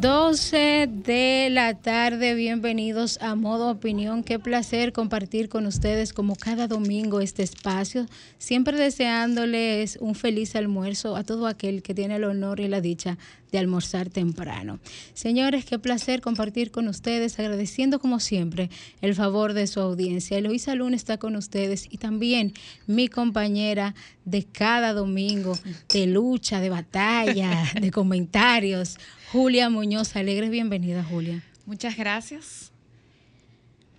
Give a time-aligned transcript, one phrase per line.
[0.00, 4.22] 12 de la tarde, bienvenidos a Modo Opinión.
[4.22, 8.06] Qué placer compartir con ustedes como cada domingo este espacio,
[8.38, 13.18] siempre deseándoles un feliz almuerzo a todo aquel que tiene el honor y la dicha
[13.50, 14.78] de almorzar temprano.
[15.14, 20.38] Señores, qué placer compartir con ustedes, agradeciendo como siempre el favor de su audiencia.
[20.38, 22.52] Eloisa Luna está con ustedes y también
[22.86, 25.58] mi compañera de cada domingo,
[25.92, 28.98] de lucha, de batalla, de comentarios.
[29.30, 31.44] Julia Muñoz Alegres, bienvenida Julia.
[31.66, 32.72] Muchas gracias.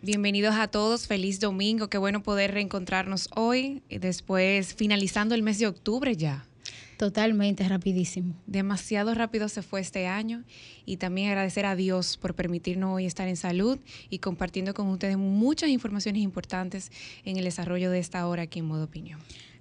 [0.02, 5.68] Bienvenidos a todos, feliz domingo, qué bueno poder reencontrarnos hoy, después finalizando el mes de
[5.68, 6.48] octubre ya.
[6.98, 8.34] Totalmente, rapidísimo.
[8.48, 10.46] Demasiado rápido se fue este año
[10.88, 13.78] y también agradecer a Dios por permitirnos hoy estar en salud
[14.10, 16.92] y compartiendo con ustedes muchas informaciones importantes
[17.24, 19.20] en el desarrollo de esta hora aquí en Modo Opinión.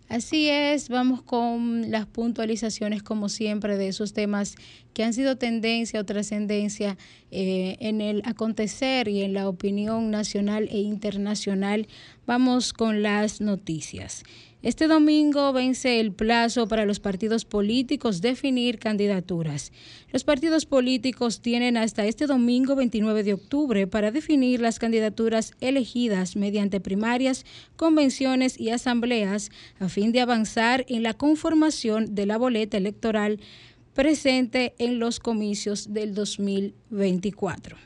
[0.08, 4.54] Así es, vamos con las puntualizaciones como siempre de esos temas
[4.94, 6.96] que han sido tendencia o trascendencia
[7.30, 11.86] eh, en el acontecer y en la opinión nacional e internacional.
[12.26, 14.24] Vamos con las noticias.
[14.60, 19.70] Este domingo vence el plazo para los partidos políticos definir candidaturas.
[20.12, 26.34] Los partidos políticos tienen hasta este domingo 29 de octubre para definir las candidaturas elegidas
[26.34, 32.78] mediante primarias, convenciones y asambleas a fin de avanzar en la conformación de la boleta
[32.78, 33.38] electoral
[33.94, 37.76] presente en los comicios del 2024.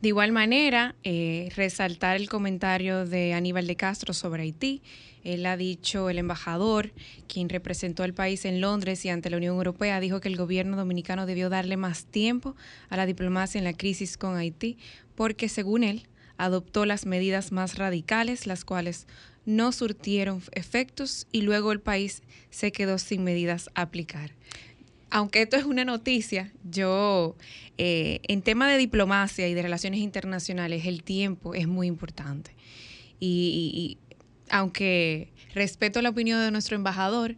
[0.00, 4.82] De igual manera, eh, resaltar el comentario de Aníbal de Castro sobre Haití.
[5.24, 6.92] Él ha dicho, el embajador,
[7.26, 10.76] quien representó al país en Londres y ante la Unión Europea, dijo que el gobierno
[10.76, 12.54] dominicano debió darle más tiempo
[12.88, 14.78] a la diplomacia en la crisis con Haití,
[15.16, 16.06] porque según él,
[16.36, 19.06] adoptó las medidas más radicales, las cuales
[19.46, 24.32] no surtieron efectos y luego el país se quedó sin medidas a aplicar.
[25.10, 27.36] Aunque esto es una noticia, yo
[27.78, 32.52] eh, en tema de diplomacia y de relaciones internacionales el tiempo es muy importante.
[33.18, 33.98] y,
[34.50, 37.36] aunque respeto la opinión de nuestro embajador,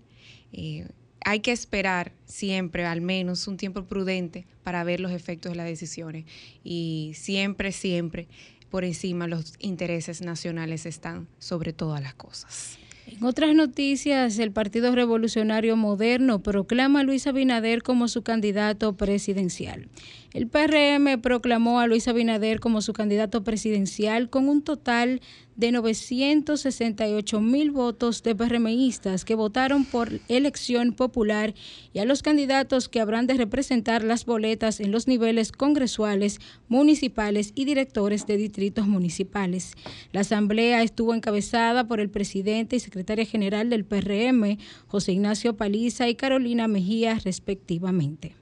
[0.52, 0.86] eh,
[1.24, 5.66] hay que esperar siempre al menos un tiempo prudente para ver los efectos de las
[5.66, 6.24] decisiones.
[6.64, 8.28] Y siempre, siempre,
[8.70, 12.78] por encima los intereses nacionales están sobre todas las cosas.
[13.10, 19.88] En otras noticias, el Partido Revolucionario Moderno proclama a Luis Abinader como su candidato presidencial.
[20.34, 25.22] El PRM proclamó a Luis Abinader como su candidato presidencial con un total
[25.58, 31.52] de 968 mil votos de PRMistas que votaron por elección popular
[31.92, 36.38] y a los candidatos que habrán de representar las boletas en los niveles congresuales,
[36.68, 39.72] municipales y directores de distritos municipales.
[40.12, 46.08] La asamblea estuvo encabezada por el presidente y secretaria general del PRM, José Ignacio Paliza
[46.08, 48.36] y Carolina Mejía, respectivamente.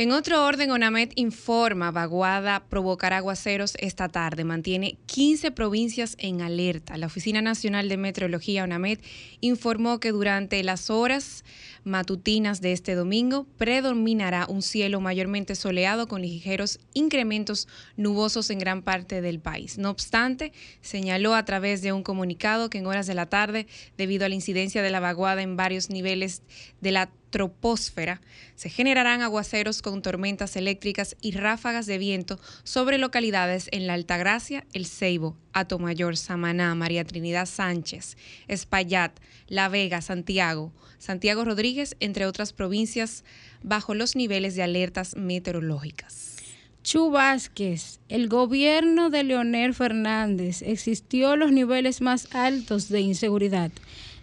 [0.00, 4.44] En otro orden, ONAMED informa, vaguada provocará aguaceros esta tarde.
[4.44, 6.96] Mantiene 15 provincias en alerta.
[6.96, 9.00] La Oficina Nacional de Meteorología, ONAMED,
[9.40, 11.44] informó que durante las horas
[11.82, 17.66] matutinas de este domingo predominará un cielo mayormente soleado con ligeros incrementos
[17.96, 19.78] nubosos en gran parte del país.
[19.78, 23.66] No obstante, señaló a través de un comunicado que en horas de la tarde,
[23.96, 26.42] debido a la incidencia de la vaguada en varios niveles
[26.80, 28.20] de la troposfera,
[28.54, 34.66] se generarán aguaceros con tormentas eléctricas y ráfagas de viento sobre localidades en la Altagracia,
[34.72, 38.16] El Ceibo, Atomayor, Samaná, María Trinidad Sánchez,
[38.48, 43.24] Espaillat, La Vega, Santiago, Santiago Rodríguez, entre otras provincias,
[43.62, 46.36] bajo los niveles de alertas meteorológicas.
[46.82, 53.70] Chu Vázquez, el gobierno de Leonel Fernández existió los niveles más altos de inseguridad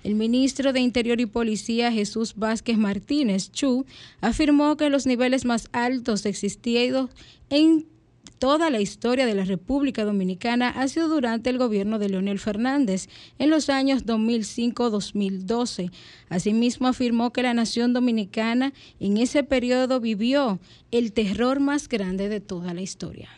[0.06, 3.88] el ministro de Interior y Policía Jesús Vázquez Martínez Chu
[4.22, 7.10] afirmó que los niveles más altos existidos
[7.50, 7.88] en
[8.38, 13.10] toda la historia de la República Dominicana ha sido durante el gobierno de Leonel Fernández
[13.40, 15.90] en los años 2005-2012.
[16.30, 20.60] Asimismo, afirmó que la nación dominicana en ese periodo vivió
[20.92, 23.30] el terror más grande de toda la historia.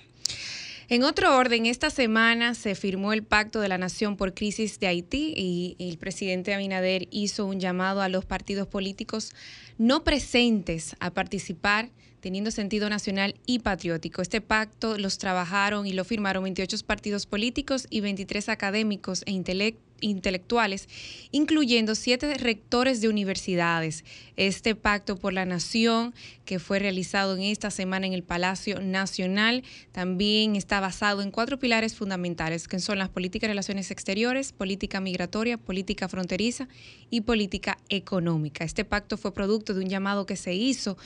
[0.90, 4.88] En otro orden, esta semana se firmó el Pacto de la Nación por Crisis de
[4.88, 9.34] Haití y el presidente Abinader hizo un llamado a los partidos políticos
[9.78, 11.90] no presentes a participar
[12.28, 14.22] teniendo sentido nacional y patriótico.
[14.22, 19.88] Este pacto los trabajaron y lo firmaron 28 partidos políticos y 23 académicos e intelectuales
[20.00, 20.88] intelectuales,
[21.32, 24.04] incluyendo siete rectores de universidades.
[24.36, 26.14] Este pacto por la nación
[26.46, 31.58] que fue realizado en esta semana en el Palacio Nacional también está basado en cuatro
[31.58, 36.68] pilares fundamentales, que son las políticas de relaciones exteriores, política migratoria, política fronteriza
[37.10, 38.64] y política económica.
[38.64, 40.98] Este pacto fue producto de un llamado que se hizo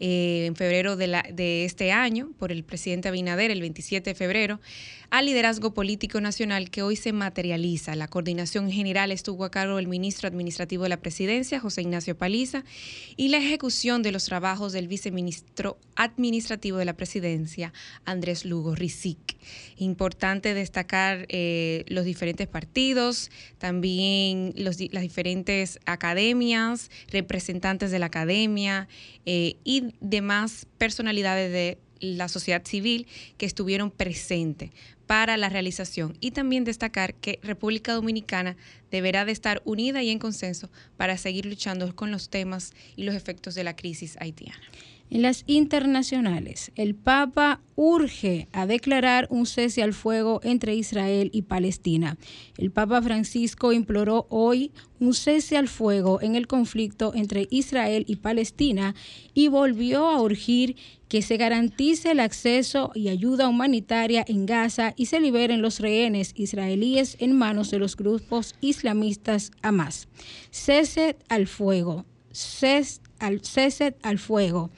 [0.00, 4.14] eh, en febrero de, la, de este año por el presidente Abinader, el 27 de
[4.14, 4.60] febrero,
[5.10, 7.96] al liderazgo político nacional que hoy se materializa.
[7.96, 12.64] La coordinación general estuvo a cargo del ministro administrativo de la presidencia, José Ignacio Paliza,
[13.16, 17.72] y la ejecución de los trabajos del viceministro administrativo de la presidencia,
[18.04, 19.36] Andrés Lugo Rizic.
[19.78, 28.86] Importante destacar eh, los diferentes partidos, también las diferentes academias, representantes de la academia
[29.26, 34.70] eh, y demás personalidades de la sociedad civil que estuvieron presentes
[35.10, 38.56] para la realización y también destacar que República Dominicana
[38.92, 43.16] deberá de estar unida y en consenso para seguir luchando con los temas y los
[43.16, 44.62] efectos de la crisis haitiana.
[45.10, 51.42] En las internacionales, el Papa urge a declarar un cese al fuego entre Israel y
[51.42, 52.16] Palestina.
[52.56, 54.70] El Papa Francisco imploró hoy
[55.00, 58.94] un cese al fuego en el conflicto entre Israel y Palestina
[59.34, 60.76] y volvió a urgir
[61.08, 66.34] que se garantice el acceso y ayuda humanitaria en Gaza y se liberen los rehenes
[66.36, 70.06] israelíes en manos de los grupos islamistas Hamas.
[70.52, 72.04] Cese al fuego.
[72.30, 74.70] Cese al, cese al fuego.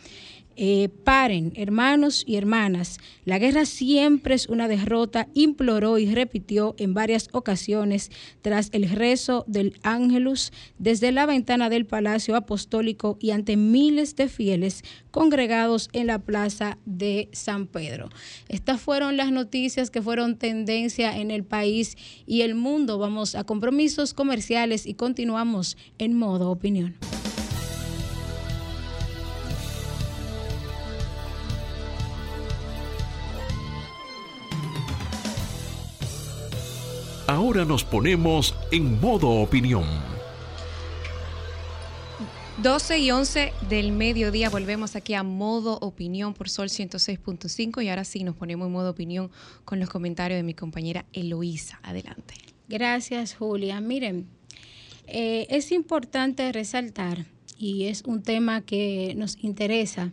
[0.54, 6.92] Eh, paren, hermanos y hermanas, la guerra siempre es una derrota, imploró y repitió en
[6.92, 8.10] varias ocasiones
[8.42, 14.28] tras el rezo del ángelus desde la ventana del Palacio Apostólico y ante miles de
[14.28, 18.10] fieles congregados en la plaza de San Pedro.
[18.48, 21.96] Estas fueron las noticias que fueron tendencia en el país
[22.26, 22.98] y el mundo.
[22.98, 26.94] Vamos a compromisos comerciales y continuamos en modo opinión.
[37.42, 39.82] Ahora nos ponemos en modo opinión.
[42.62, 48.04] 12 y 11 del mediodía volvemos aquí a modo opinión por Sol 106.5 y ahora
[48.04, 49.28] sí nos ponemos en modo opinión
[49.64, 51.80] con los comentarios de mi compañera Eloísa.
[51.82, 52.34] Adelante.
[52.68, 53.80] Gracias, Julia.
[53.80, 54.28] Miren,
[55.08, 57.26] eh, es importante resaltar,
[57.58, 60.12] y es un tema que nos interesa,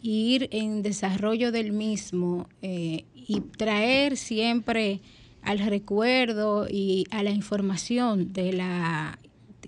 [0.00, 5.02] ir en desarrollo del mismo eh, y traer siempre
[5.42, 9.18] al recuerdo y a la información de, la,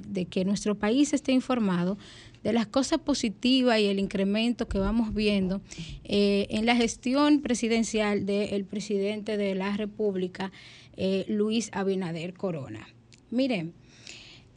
[0.07, 1.99] de que nuestro país esté informado
[2.43, 5.61] de las cosas positivas y el incremento que vamos viendo
[6.05, 10.51] eh, en la gestión presidencial del presidente de la República,
[10.97, 12.89] eh, Luis Abinader Corona.
[13.31, 13.73] Miren,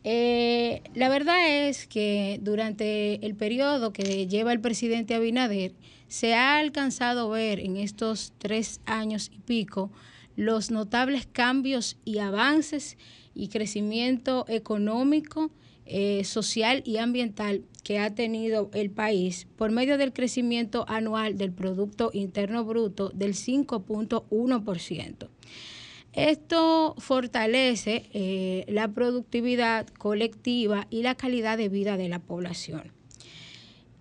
[0.03, 5.73] eh, la verdad es que durante el periodo que lleva el presidente Abinader,
[6.07, 9.91] se ha alcanzado ver en estos tres años y pico
[10.35, 12.97] los notables cambios y avances
[13.33, 15.51] y crecimiento económico,
[15.85, 21.51] eh, social y ambiental que ha tenido el país por medio del crecimiento anual del
[21.51, 25.29] Producto Interno Bruto del 5.1%.
[26.13, 32.93] Esto fortalece eh, la productividad colectiva y la calidad de vida de la población.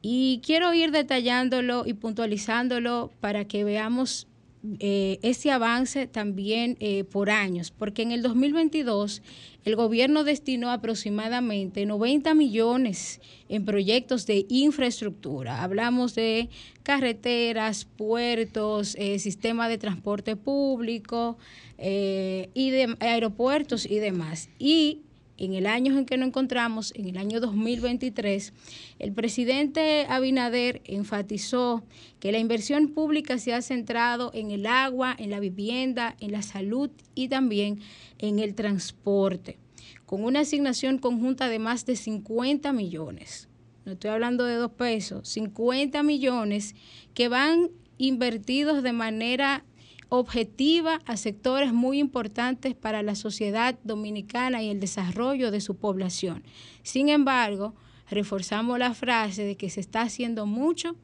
[0.01, 4.29] Y quiero ir detallándolo y puntualizándolo para que veamos
[4.79, 9.21] eh, ese avance también eh, por años, porque en el 2022
[9.67, 15.63] el gobierno destinó aproximadamente 90 millones en proyectos de infraestructura.
[15.63, 16.49] Hablamos de
[16.83, 21.37] carreteras, puertos, eh, sistema de transporte público
[21.77, 24.49] y de aeropuertos y demás.
[24.59, 25.03] Y
[25.37, 28.53] en el año en que nos encontramos, en el año 2023,
[28.99, 31.85] el presidente Abinader enfatizó
[32.21, 36.43] que la inversión pública se ha centrado en el agua, en la vivienda, en la
[36.43, 37.81] salud y también
[38.19, 39.59] en el transporte,
[40.07, 43.49] con una asignación conjunta de más de 50 millones.
[43.85, 46.75] No estoy hablando de dos pesos, 50 millones
[47.13, 49.65] que van invertidos de manera
[50.09, 56.43] objetiva a sectores muy importantes para la sociedad dominicana y el desarrollo de su población.
[56.83, 57.75] Sin embargo,
[58.11, 60.97] reforzamos la frase de que se está haciendo mucho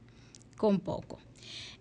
[0.56, 1.18] con poco.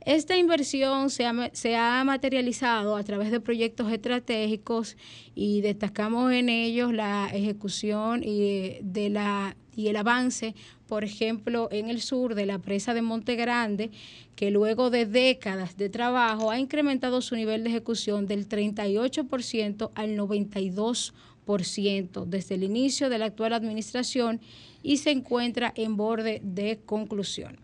[0.05, 4.95] Esta inversión se ha, materializado a través de proyectos estratégicos
[5.35, 10.55] y destacamos en ellos la ejecución y, de la, y el avance,
[10.89, 13.91] por ejemplo, en el sur de la presa de Monte Grande,
[14.35, 20.17] que luego de décadas de trabajo ha incrementado su nivel de ejecución del 38% al
[20.17, 24.41] 92% desde el inicio de la actual administración
[24.81, 27.59] y se encuentra en borde de conclusión.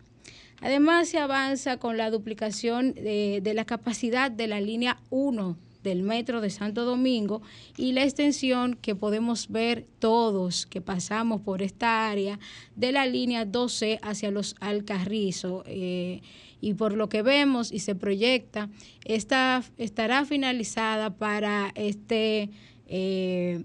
[0.61, 6.41] Además, se avanza con la duplicación de, la capacidad de la línea 1 del metro
[6.41, 7.41] de Santo Domingo
[7.77, 12.39] y la extensión que podemos ver todos que pasamos por esta área
[12.75, 15.63] de la línea 12 hacia los Alcarrizos.
[15.67, 16.21] Eh,
[16.59, 18.69] y por lo que vemos y se proyecta,
[19.03, 22.49] esta estará finalizada para este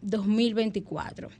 [0.03, 1.29] 2024.
[1.29, 1.31] Eh,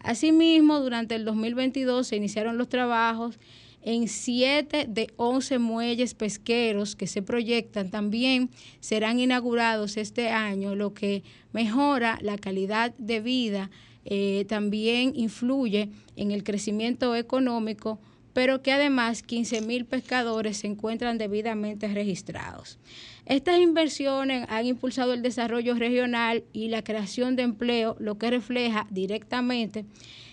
[0.00, 3.40] Asimismo, durante el 2022 se iniciaron los trabajos
[3.82, 10.94] en siete de 11 muelles pesqueros que se proyectan también serán inaugurados este año, lo
[10.94, 13.70] que mejora la calidad de vida,
[14.04, 18.00] eh, también influye en el crecimiento económico,
[18.32, 22.78] pero que además 15 mil pescadores se encuentran debidamente registrados.
[23.26, 28.86] Estas inversiones han impulsado el desarrollo regional y la creación de empleo, lo que refleja
[28.90, 29.84] directamente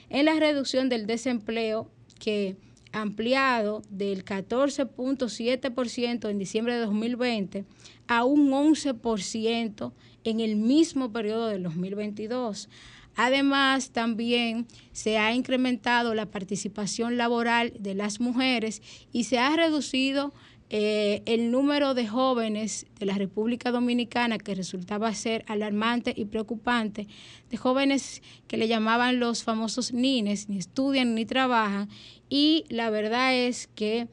[0.09, 2.55] en la reducción del desempleo que
[2.95, 7.65] ampliado del 14.7% en diciembre de 2020
[8.07, 9.91] a un 11%
[10.23, 12.69] en el mismo periodo del 2022.
[13.17, 20.33] Además, también se ha incrementado la participación laboral de las mujeres y se ha reducido
[20.69, 27.07] eh, el número de jóvenes de la República Dominicana, que resultaba ser alarmante y preocupante,
[27.51, 31.87] de jóvenes que le llamaban los famosos nines, ni estudian ni trabajan,
[32.29, 34.07] y la verdad es que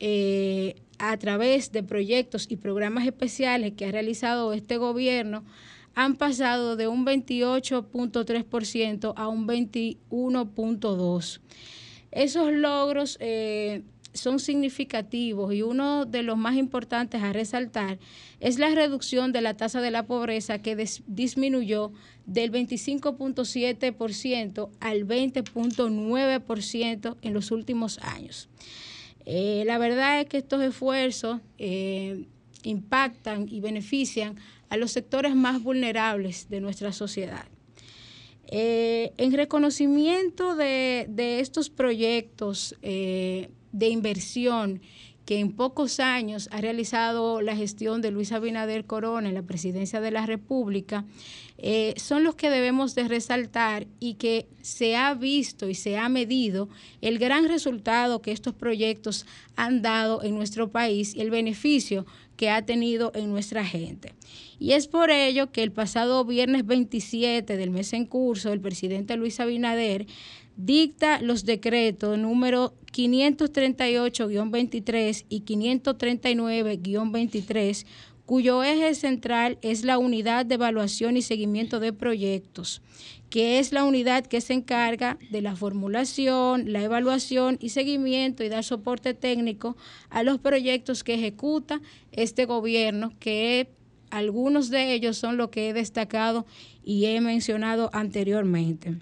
[0.00, 5.44] eh, a través de proyectos y programas especiales que ha realizado este gobierno,
[5.94, 11.40] han pasado de un 28.3% a un 21.2%.
[12.10, 13.82] Esos logros eh,
[14.12, 17.98] son significativos y uno de los más importantes a resaltar
[18.40, 20.76] es la reducción de la tasa de la pobreza que
[21.06, 21.92] disminuyó
[22.26, 28.48] del 25.7% al 20.9% en los últimos años.
[29.24, 32.26] Eh, la verdad es que estos esfuerzos eh,
[32.64, 34.36] impactan y benefician
[34.68, 37.44] a los sectores más vulnerables de nuestra sociedad.
[38.48, 41.06] Eh, en reconocimiento de,
[41.40, 42.76] estos proyectos
[43.72, 44.80] de inversión
[45.24, 50.00] que en pocos años ha realizado la gestión de Luis Abinader Corona en la presidencia
[50.00, 51.04] de la República,
[51.58, 56.08] eh, son los que debemos de resaltar y que se ha visto y se ha
[56.08, 56.68] medido
[57.00, 62.04] el gran resultado que estos proyectos han dado en nuestro país y el beneficio
[62.36, 64.14] que ha tenido en nuestra gente.
[64.58, 69.16] Y es por ello que el pasado viernes 27 del mes en curso, el presidente
[69.16, 70.06] Luis Abinader
[70.56, 77.84] dicta los decretos número 538-23 y 539-23
[78.26, 82.82] cuyo eje central es la unidad de evaluación y seguimiento de proyectos,
[83.30, 88.48] que es la unidad que se encarga de la formulación, la evaluación y seguimiento y
[88.48, 89.76] dar soporte técnico
[90.08, 91.80] a los proyectos que ejecuta
[92.12, 93.70] este gobierno, que
[94.10, 96.46] algunos de ellos son los que he destacado
[96.84, 98.98] y he mencionado anteriormente.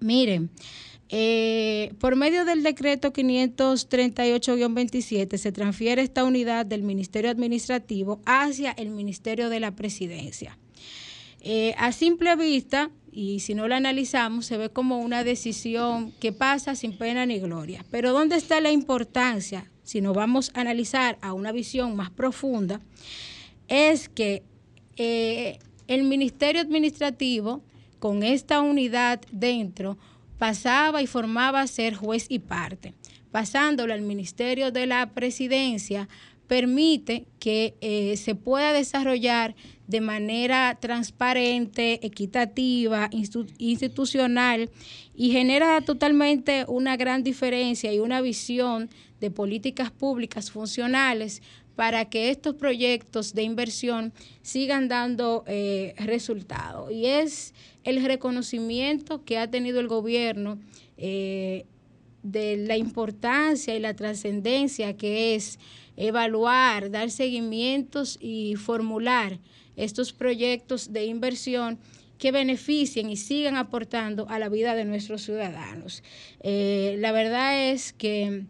[0.00, 0.50] Miren,
[1.08, 8.90] eh, por medio del decreto 538-27 se transfiere esta unidad del Ministerio Administrativo hacia el
[8.90, 10.58] Ministerio de la Presidencia.
[11.40, 16.32] Eh, a simple vista, y si no la analizamos, se ve como una decisión que
[16.32, 17.86] pasa sin pena ni gloria.
[17.90, 19.70] Pero ¿dónde está la importancia?
[19.84, 22.80] Si nos vamos a analizar a una visión más profunda,
[23.68, 24.42] es que
[24.96, 27.62] eh, el Ministerio Administrativo,
[27.98, 29.98] con esta unidad dentro,
[30.38, 32.94] pasaba y formaba a ser juez y parte.
[33.30, 36.08] Pasándolo al Ministerio de la Presidencia,
[36.46, 39.54] permite que eh, se pueda desarrollar
[39.86, 43.08] de manera transparente, equitativa,
[43.58, 44.70] institucional
[45.14, 51.42] y genera totalmente una gran diferencia y una visión de políticas públicas funcionales
[51.76, 54.12] para que estos proyectos de inversión
[54.42, 56.90] sigan dando eh, resultados.
[56.90, 57.54] Y es
[57.86, 60.58] el reconocimiento que ha tenido el gobierno
[60.98, 61.64] eh,
[62.22, 65.60] de la importancia y la trascendencia que es
[65.96, 69.38] evaluar, dar seguimientos y formular
[69.76, 71.78] estos proyectos de inversión
[72.18, 76.02] que beneficien y sigan aportando a la vida de nuestros ciudadanos.
[76.40, 78.46] Eh, la verdad es que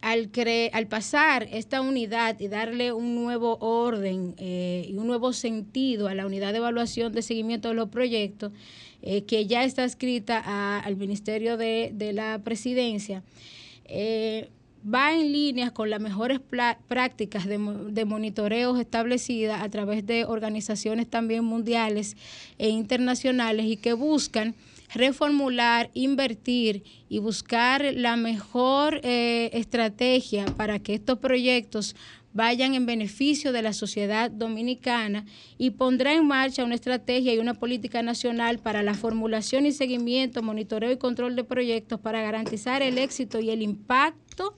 [0.00, 0.30] al,
[0.72, 6.14] al pasar esta unidad y darle un nuevo orden eh, y un nuevo sentido a
[6.14, 8.52] la unidad de evaluación de seguimiento de los proyectos,
[9.02, 13.22] eh, que ya está escrita al Ministerio de, la Presidencia,
[13.86, 14.48] eh,
[14.82, 16.40] va en línea con las mejores
[16.86, 17.58] prácticas de,
[17.90, 22.16] de monitoreo establecidas a través de organizaciones también mundiales
[22.58, 24.54] e internacionales y que buscan
[24.94, 31.94] reformular, invertir y buscar la mejor eh, estrategia para que estos proyectos
[32.32, 35.24] vayan en beneficio de la sociedad dominicana
[35.56, 40.42] y pondrá en marcha una estrategia y una política nacional para la formulación y seguimiento,
[40.42, 44.54] monitoreo y control de proyectos para garantizar el éxito y el impacto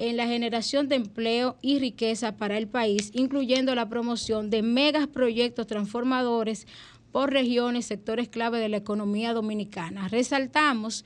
[0.00, 5.06] en la generación de empleo y riqueza para el país, incluyendo la promoción de megas
[5.06, 6.66] proyectos transformadores
[7.12, 10.08] por regiones, sectores clave de la economía dominicana.
[10.08, 11.04] Resaltamos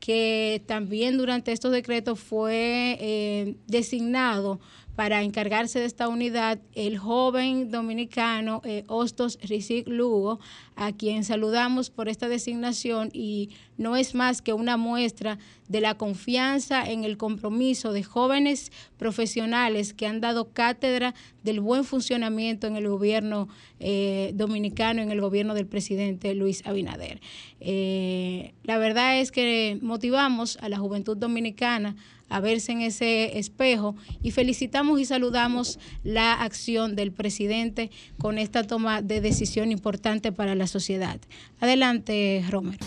[0.00, 4.60] que también durante estos decretos fue eh, designado
[4.96, 10.40] para encargarse de esta unidad el joven dominicano eh, Hostos Rizik Lugo,
[10.74, 15.38] a quien saludamos por esta designación y no es más que una muestra
[15.68, 21.84] de la confianza en el compromiso de jóvenes profesionales que han dado cátedra del buen
[21.84, 23.48] funcionamiento en el gobierno
[23.80, 27.20] eh, dominicano, en el gobierno del presidente Luis Abinader.
[27.60, 31.96] Eh, la verdad es que motivamos a la juventud dominicana
[32.28, 38.64] a verse en ese espejo y felicitamos y saludamos la acción del presidente con esta
[38.64, 41.18] toma de decisión importante para la sociedad.
[41.60, 42.84] Adelante, Romero.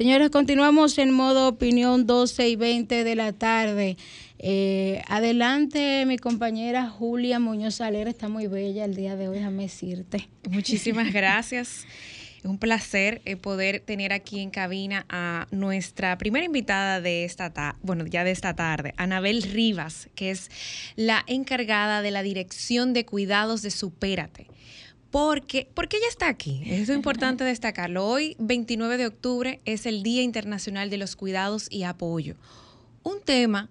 [0.00, 3.98] Señores, continuamos en modo opinión 12 y 20 de la tarde.
[4.42, 9.64] Eh, adelante, mi compañera Julia Muñoz Alera está muy bella el día de hoy, déjame
[9.64, 10.30] decirte.
[10.48, 11.84] Muchísimas gracias.
[12.38, 17.52] Es un placer eh, poder tener aquí en cabina a nuestra primera invitada de esta
[17.52, 20.50] tarde, bueno, ya de esta tarde, Anabel Rivas, que es
[20.96, 24.46] la encargada de la Dirección de Cuidados de Supérate.
[25.10, 26.62] Porque, porque ella está aquí.
[26.64, 28.06] Es importante destacarlo.
[28.06, 32.36] Hoy, 29 de octubre, es el Día Internacional de los Cuidados y Apoyo.
[33.02, 33.68] Un tema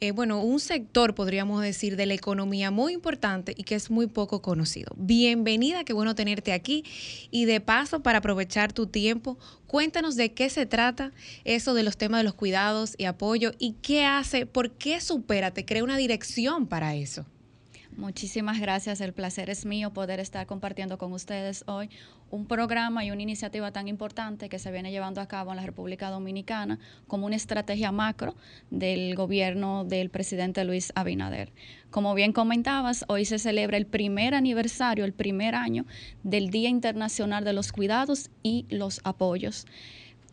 [0.00, 4.06] eh, bueno, un sector, podríamos decir, de la economía muy importante y que es muy
[4.06, 4.92] poco conocido.
[4.96, 6.84] Bienvenida, qué bueno tenerte aquí.
[7.30, 11.12] Y de paso, para aprovechar tu tiempo, cuéntanos de qué se trata
[11.44, 15.52] eso de los temas de los cuidados y apoyo y qué hace, por qué supera,
[15.52, 17.24] te crea una dirección para eso.
[17.96, 21.88] Muchísimas gracias, el placer es mío poder estar compartiendo con ustedes hoy
[22.30, 25.64] un programa y una iniciativa tan importante que se viene llevando a cabo en la
[25.64, 28.34] República Dominicana como una estrategia macro
[28.70, 31.54] del gobierno del presidente Luis Abinader.
[31.88, 35.86] Como bien comentabas, hoy se celebra el primer aniversario, el primer año
[36.22, 39.64] del Día Internacional de los Cuidados y los Apoyos.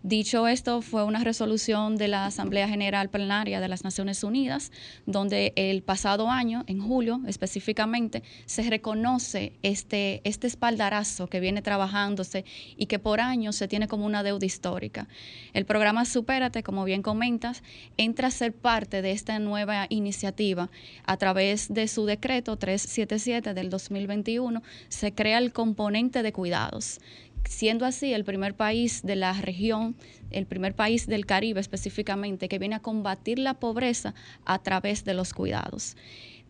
[0.06, 4.70] Dicho esto, fue una resolución de la Asamblea General Plenaria de las Naciones Unidas,
[5.06, 12.44] donde el pasado año, en julio específicamente, se reconoce este, este espaldarazo que viene trabajándose
[12.76, 15.08] y que por años se tiene como una deuda histórica.
[15.54, 17.64] El programa Supérate, como bien comentas,
[17.96, 20.70] entra a ser parte de esta nueva iniciativa.
[21.06, 27.00] A través de su decreto 377 del 2021, se crea el componente de cuidados
[27.48, 29.96] siendo así el primer país de la región,
[30.32, 34.14] el primer país del Caribe específicamente, que viene a combatir la pobreza
[34.46, 35.96] a través de los cuidados.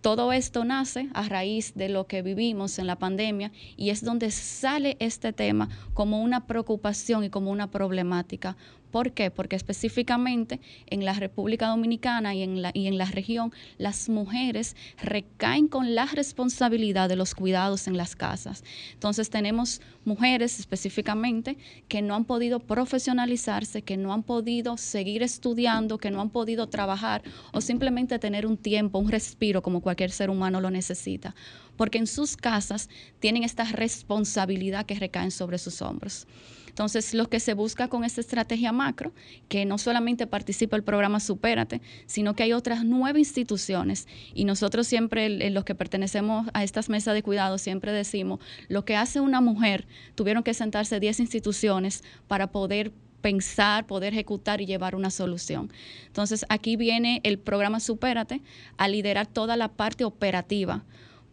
[0.04, 4.32] Todo esto nace a raíz de lo que vivimos en la pandemia y es donde
[4.32, 8.58] sale este tema como una preocupación y como una problemática,
[8.94, 9.32] ¿Por qué?
[9.32, 14.76] Porque específicamente en la República Dominicana y en la, y en la región, las mujeres
[15.02, 18.64] recaen con la responsabilidad de los cuidados en las casas.
[18.94, 25.98] Entonces tenemos mujeres específicamente que no han podido profesionalizarse, que no han podido seguir estudiando,
[25.98, 30.30] que no han podido trabajar o simplemente tener un tiempo, un respiro como cualquier ser
[30.30, 31.34] humano lo necesita,
[31.78, 36.28] porque en sus casas tienen esta responsabilidad que recae sobre sus hombros.
[36.74, 39.14] Entonces, lo que se busca con esta estrategia macro,
[39.48, 44.88] que no solamente participa el programa Supérate, sino que hay otras nueve instituciones y nosotros
[44.88, 49.40] siempre, los que pertenecemos a estas mesas de cuidado, siempre decimos, lo que hace una
[49.40, 55.72] mujer, tuvieron que sentarse 10 instituciones para poder pensar, poder ejecutar y llevar una solución.
[56.08, 58.42] Entonces, aquí viene el programa Supérate
[58.78, 60.84] a liderar toda la parte operativa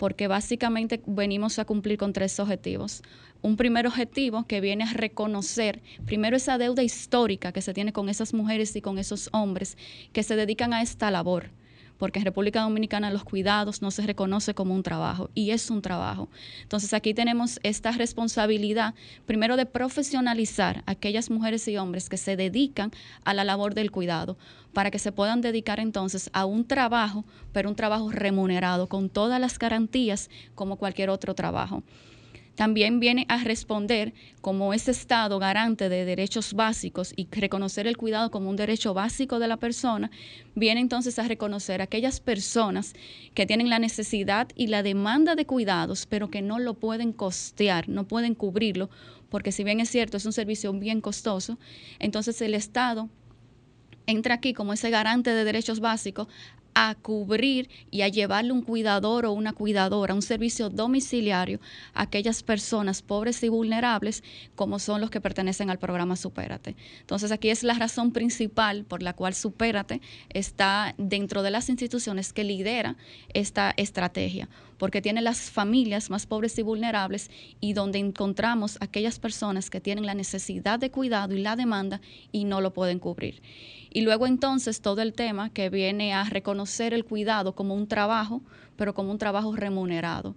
[0.01, 3.03] porque básicamente venimos a cumplir con tres objetivos.
[3.43, 8.09] Un primer objetivo que viene a reconocer primero esa deuda histórica que se tiene con
[8.09, 9.79] esas mujeres y con esos hombres
[10.13, 11.51] que se dedican a esta labor
[12.01, 15.83] porque en República Dominicana los cuidados no se reconoce como un trabajo y es un
[15.83, 16.31] trabajo.
[16.63, 18.95] Entonces aquí tenemos esta responsabilidad,
[19.27, 22.91] primero de profesionalizar a aquellas mujeres y hombres que se dedican
[23.23, 24.39] a la labor del cuidado,
[24.73, 29.39] para que se puedan dedicar entonces a un trabajo, pero un trabajo remunerado, con todas
[29.39, 31.83] las garantías como cualquier otro trabajo
[32.55, 38.31] también viene a responder como ese Estado garante de derechos básicos y reconocer el cuidado
[38.31, 40.11] como un derecho básico de la persona,
[40.55, 42.95] viene entonces a reconocer a aquellas personas
[43.35, 47.89] que tienen la necesidad y la demanda de cuidados, pero que no lo pueden costear,
[47.89, 48.91] no pueden cubrirlo,
[49.29, 51.59] porque si bien es cierto, es un servicio bien costoso,
[51.99, 53.09] entonces el Estado
[54.07, 56.29] entra aquí como ese garante de derechos básicos
[56.75, 61.61] a cubrir y a llevarle un cuidador o una cuidadora, un servicio domiciliario
[61.95, 64.23] a aquellas personas pobres y vulnerables
[64.55, 66.77] como son los que pertenecen al programa Supérate.
[67.01, 72.33] Entonces aquí es la razón principal por la cual Supérate está dentro de las instituciones
[72.33, 72.97] que lidera
[73.35, 77.31] esta estrategia, porque tiene las familias más pobres y vulnerables
[77.61, 82.01] y donde encontramos aquellas personas que tienen la necesidad de cuidado y la demanda
[82.33, 83.43] y no lo pueden cubrir.
[83.93, 88.43] Y luego entonces todo el tema que viene a reconocer el cuidado como un trabajo,
[88.77, 90.35] pero como un trabajo remunerado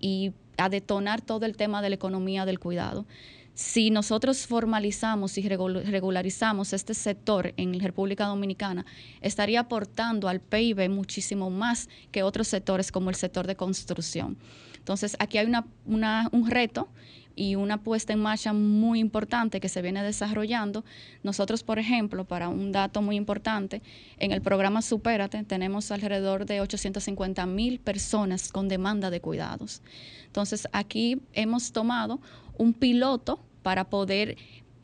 [0.00, 3.06] y a detonar todo el tema de la economía del cuidado.
[3.54, 8.84] Si nosotros formalizamos y regularizamos este sector en la República Dominicana,
[9.22, 14.36] estaría aportando al PIB muchísimo más que otros sectores como el sector de construcción.
[14.76, 15.50] Entonces, aquí hay
[15.86, 16.88] un reto
[17.36, 20.84] y una puesta en marcha muy importante que se viene desarrollando.
[21.22, 23.82] Nosotros, por ejemplo, para un dato muy importante,
[24.18, 29.82] en el programa Supérate tenemos alrededor de 850 mil personas con demanda de cuidados.
[30.26, 32.20] Entonces, aquí hemos tomado
[32.56, 34.36] un piloto para poder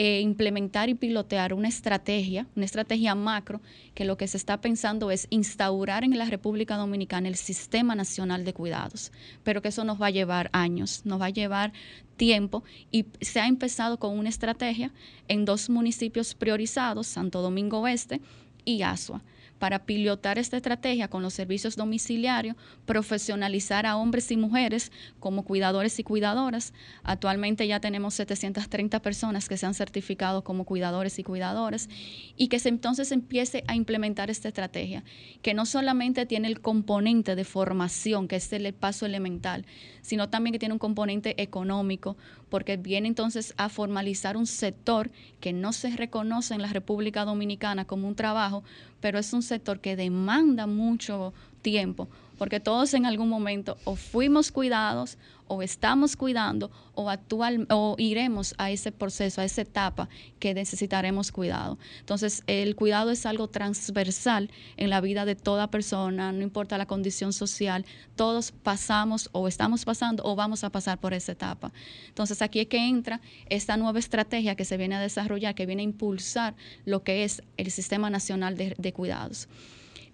[0.04, 3.60] eh, implementar y pilotear una estrategia, una estrategia macro,
[3.94, 8.44] que lo que se está pensando es instaurar en la República Dominicana el Sistema Nacional
[8.44, 9.12] de Cuidados,
[9.44, 11.72] pero que eso nos va a llevar años, nos va a llevar
[12.16, 14.90] tiempo y se ha empezado con una estrategia
[15.28, 18.20] en dos municipios priorizados, Santo Domingo Oeste
[18.64, 19.22] y Asua
[19.62, 26.00] para pilotar esta estrategia con los servicios domiciliarios, profesionalizar a hombres y mujeres como cuidadores
[26.00, 26.72] y cuidadoras.
[27.04, 31.88] Actualmente ya tenemos 730 personas que se han certificado como cuidadores y cuidadoras
[32.36, 35.04] y que se entonces empiece a implementar esta estrategia,
[35.42, 39.64] que no solamente tiene el componente de formación, que es el paso elemental,
[40.00, 42.16] sino también que tiene un componente económico,
[42.52, 45.10] porque viene entonces a formalizar un sector
[45.40, 48.62] que no se reconoce en la República Dominicana como un trabajo,
[49.00, 52.08] pero es un sector que demanda mucho tiempo,
[52.42, 58.56] porque todos en algún momento o fuimos cuidados o estamos cuidando o actual o iremos
[58.58, 60.08] a ese proceso, a esa etapa
[60.40, 61.78] que necesitaremos cuidado.
[62.00, 66.86] Entonces, el cuidado es algo transversal en la vida de toda persona, no importa la
[66.86, 71.72] condición social, todos pasamos o estamos pasando o vamos a pasar por esa etapa.
[72.08, 75.82] Entonces, aquí es que entra esta nueva estrategia que se viene a desarrollar, que viene
[75.82, 79.48] a impulsar lo que es el Sistema Nacional de, de Cuidados.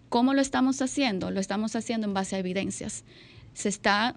[0.09, 1.31] ¿Cómo lo estamos haciendo?
[1.31, 3.05] Lo estamos haciendo en base a evidencias.
[3.53, 4.17] Se está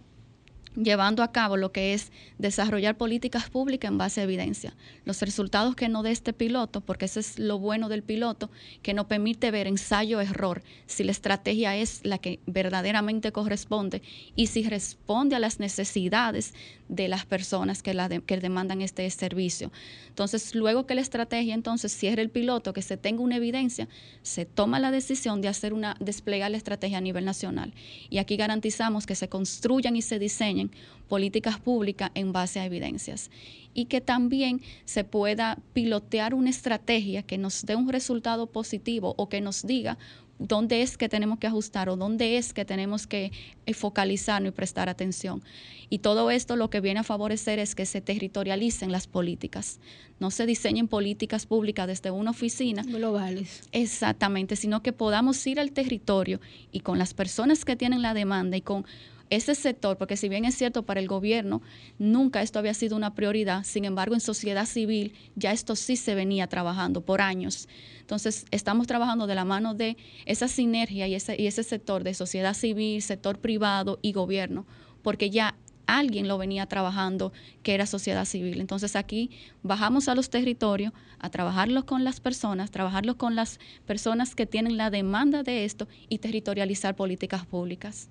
[0.75, 4.73] llevando a cabo lo que es desarrollar políticas públicas en base a evidencia.
[5.05, 8.49] Los resultados que no dé este piloto, porque eso es lo bueno del piloto,
[8.81, 14.01] que no permite ver ensayo-error, si la estrategia es la que verdaderamente corresponde
[14.35, 16.53] y si responde a las necesidades
[16.87, 19.71] de las personas que, la que demandan este servicio.
[20.09, 23.87] Entonces, luego que la estrategia entonces cierre el piloto, que se tenga una evidencia,
[24.23, 27.73] se toma la decisión de hacer una, desplegar la estrategia a nivel nacional.
[28.09, 30.60] Y aquí garantizamos que se construyan y se diseñen
[31.07, 33.31] políticas públicas en base a evidencias
[33.73, 39.27] y que también se pueda pilotear una estrategia que nos dé un resultado positivo o
[39.29, 39.97] que nos diga
[40.41, 43.31] dónde es que tenemos que ajustar o dónde es que tenemos que
[43.65, 45.43] eh, focalizarnos y prestar atención.
[45.89, 49.79] Y todo esto lo que viene a favorecer es que se territorialicen las políticas,
[50.19, 52.83] no se diseñen políticas públicas desde una oficina.
[52.83, 53.63] Globales.
[53.71, 56.39] Exactamente, sino que podamos ir al territorio
[56.71, 58.85] y con las personas que tienen la demanda y con
[59.31, 61.61] ese sector, porque si bien es cierto para el gobierno,
[61.97, 66.15] nunca esto había sido una prioridad, sin embargo en sociedad civil ya esto sí se
[66.15, 67.69] venía trabajando por años.
[68.01, 72.13] Entonces estamos trabajando de la mano de esa sinergia y ese, y ese sector de
[72.13, 74.67] sociedad civil, sector privado y gobierno,
[75.01, 75.55] porque ya
[75.87, 77.31] alguien lo venía trabajando
[77.63, 78.59] que era sociedad civil.
[78.59, 79.31] Entonces aquí
[79.63, 84.75] bajamos a los territorios a trabajarlos con las personas, trabajarlos con las personas que tienen
[84.75, 88.09] la demanda de esto y territorializar políticas públicas.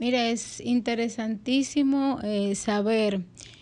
[0.00, 3.20] Mira, es interesantísimo eh, saber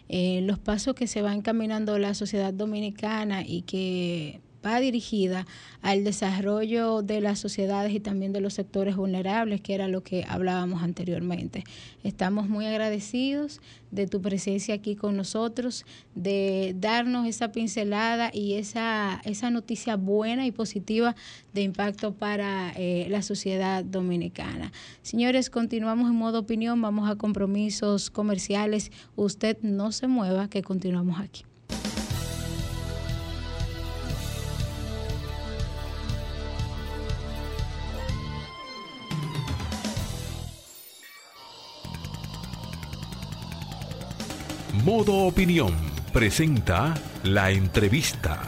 [0.08, 4.40] eh, los pasos que se va encaminando la sociedad dominicana y que
[4.76, 5.46] dirigida
[5.82, 10.24] al desarrollo de las sociedades y también de los sectores vulnerables, que era lo que
[10.28, 11.64] hablábamos anteriormente.
[12.02, 19.20] Estamos muy agradecidos de tu presencia aquí con nosotros, de darnos esa pincelada y esa,
[19.24, 21.16] esa noticia buena y positiva
[21.54, 24.72] de impacto para eh, la sociedad dominicana.
[25.02, 28.92] Señores, continuamos en modo opinión, vamos a compromisos comerciales.
[29.16, 31.47] Usted no se mueva, que continuamos aquí.
[44.84, 45.74] Modo Opinión
[46.12, 48.42] presenta la entrevista.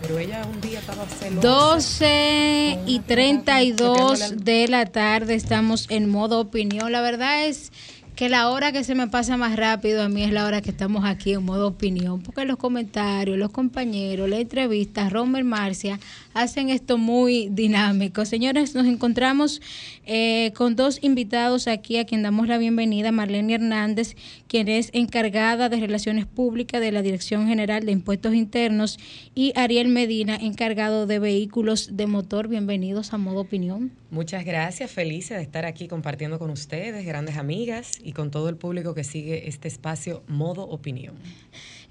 [0.00, 1.04] Pero ella un día estaba
[1.40, 6.92] 12 y 32 de la tarde estamos en modo opinión.
[6.92, 7.72] La verdad es
[8.14, 10.70] que la hora que se me pasa más rápido a mí es la hora que
[10.70, 15.98] estamos aquí en modo opinión, porque los comentarios, los compañeros, la entrevista, Romer Marcia,
[16.34, 18.24] hacen esto muy dinámico.
[18.24, 19.60] Señores, nos encontramos
[20.06, 24.16] eh, con dos invitados aquí a quien damos la bienvenida, Marlene Hernández,
[24.46, 28.98] quien es encargada de Relaciones Públicas de la Dirección General de Impuestos Internos,
[29.34, 32.48] y Ariel Medina, encargado de Vehículos de Motor.
[32.48, 33.92] Bienvenidos a Modo Opinión.
[34.10, 38.56] Muchas gracias, felices de estar aquí compartiendo con ustedes, grandes amigas y con todo el
[38.56, 41.14] público que sigue este espacio Modo Opinión.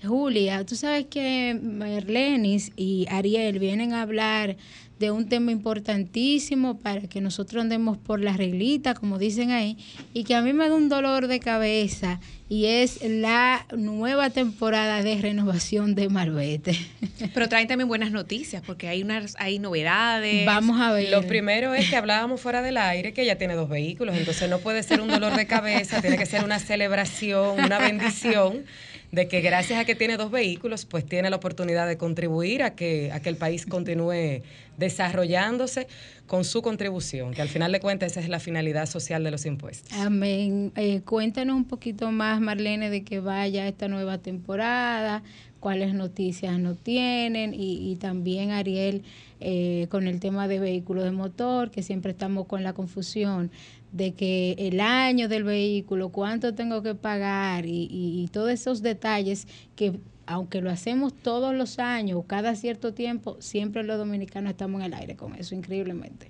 [0.04, 4.56] Julia, tú sabes que Marlenis y Ariel vienen a hablar
[5.00, 9.78] de un tema importantísimo para que nosotros andemos por la reglita, como dicen ahí,
[10.14, 15.02] y que a mí me da un dolor de cabeza, y es la nueva temporada
[15.02, 16.78] de renovación de Marbete.
[17.34, 20.46] Pero traen también buenas noticias, porque hay unas hay novedades.
[20.46, 21.10] Vamos a ver.
[21.10, 24.60] Lo primero es que hablábamos fuera del aire que ella tiene dos vehículos, entonces no
[24.60, 28.66] puede ser un dolor de cabeza, tiene que ser una celebración, una bendición
[29.12, 32.76] de que gracias a que tiene dos vehículos, pues tiene la oportunidad de contribuir a
[32.76, 34.44] que, a el país continúe
[34.78, 35.88] desarrollándose
[36.26, 39.46] con su contribución, que al final de cuentas esa es la finalidad social de los
[39.46, 39.92] impuestos.
[39.94, 40.72] Amén.
[40.76, 45.24] Eh, cuéntanos un poquito más, Marlene, de que vaya esta nueva temporada,
[45.60, 49.04] cuáles noticias no tienen y, también Ariel
[49.40, 53.52] eh, con el tema de vehículos de motor, que siempre estamos con la confusión
[53.92, 60.00] de que el año del vehículo, cuánto tengo que pagar y, todos esos detalles que
[60.26, 64.94] aunque lo hacemos todos los años, cada cierto tiempo, siempre los dominicanos estamos en el
[64.94, 66.30] aire con eso, increíblemente.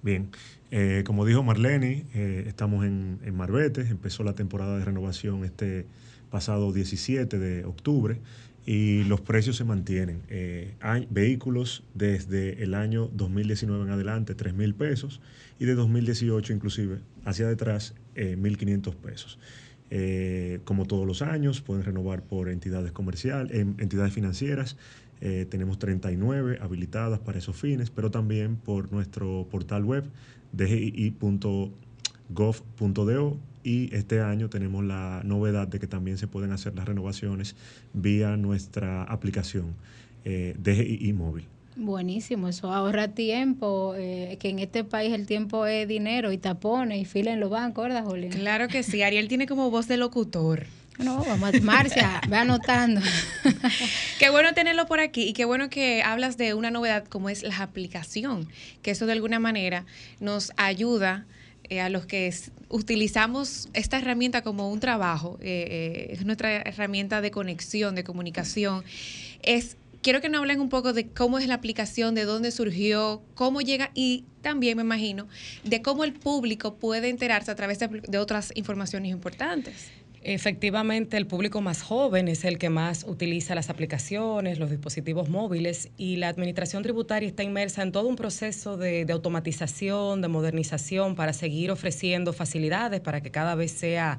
[0.00, 0.30] Bien,
[0.70, 5.86] eh, como dijo Marlene, eh, estamos en, en Marbete, empezó la temporada de renovación este
[6.30, 8.20] pasado 17 de octubre
[8.66, 10.22] y los precios se mantienen.
[10.28, 15.20] Eh, hay vehículos desde el año 2019 en adelante, 3 mil pesos,
[15.58, 19.38] y de 2018 inclusive hacia detrás, eh, 1.500 pesos.
[19.90, 24.76] Eh, como todos los años, pueden renovar por entidades comerciales, entidades financieras.
[25.20, 30.04] Eh, tenemos 39 habilitadas para esos fines, pero también por nuestro portal web
[32.28, 37.56] dgi.gov.do y este año tenemos la novedad de que también se pueden hacer las renovaciones
[37.92, 39.74] vía nuestra aplicación
[40.24, 41.44] eh, DGI móvil.
[41.76, 47.00] Buenísimo, eso ahorra tiempo, eh, que en este país el tiempo es dinero y tapones
[47.00, 48.32] y fila en los bancos, ¿verdad, Julián?
[48.32, 50.66] Claro que sí, Ariel tiene como voz de locutor.
[50.98, 53.00] No, vamos, Marcia, ve anotando.
[54.18, 57.44] qué bueno tenerlo por aquí y qué bueno que hablas de una novedad como es
[57.44, 58.48] la aplicación,
[58.82, 59.86] que eso de alguna manera
[60.18, 61.26] nos ayuda
[61.70, 62.32] eh, a los que
[62.68, 68.84] utilizamos esta herramienta como un trabajo, eh, eh, es nuestra herramienta de conexión, de comunicación,
[69.42, 73.22] es quiero que nos hablen un poco de cómo es la aplicación, de dónde surgió,
[73.34, 75.28] cómo llega y también me imagino
[75.64, 79.90] de cómo el público puede enterarse a través de otras informaciones importantes.
[80.30, 85.88] Efectivamente, el público más joven es el que más utiliza las aplicaciones, los dispositivos móviles
[85.96, 91.32] y la administración tributaria está inmersa en todo un proceso de, automatización, de modernización para
[91.32, 94.18] seguir ofreciendo facilidades para que cada vez sea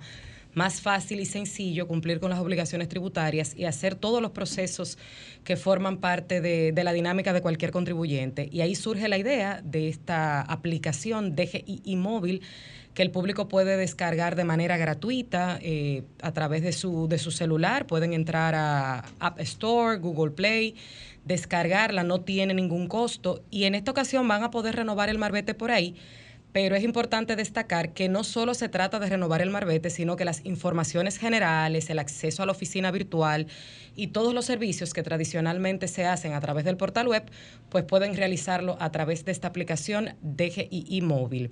[0.55, 4.97] más fácil y sencillo cumplir con las obligaciones tributarias y hacer todos los procesos
[5.43, 8.49] que forman parte de, de, la dinámica de cualquier contribuyente.
[8.51, 12.41] Y ahí surge la idea de esta aplicación DGI móvil
[12.93, 17.31] que el público puede descargar de manera gratuita eh, a través de su, de su
[17.31, 17.87] celular.
[17.87, 20.75] Pueden entrar a App Store, Google Play,
[21.25, 23.43] descargarla, no tiene ningún costo.
[23.51, 25.95] Y en esta ocasión van a poder renovar el marbete por ahí.
[26.51, 30.25] Pero es importante destacar que no solo se trata de renovar el marbete, sino que
[30.25, 33.45] las informaciones generales, el acceso a la oficina virtual
[33.95, 37.23] y todos los servicios que tradicionalmente se hacen a través del portal web,
[37.69, 41.51] pues pueden realizarlo a través de esta aplicación DGI móvil.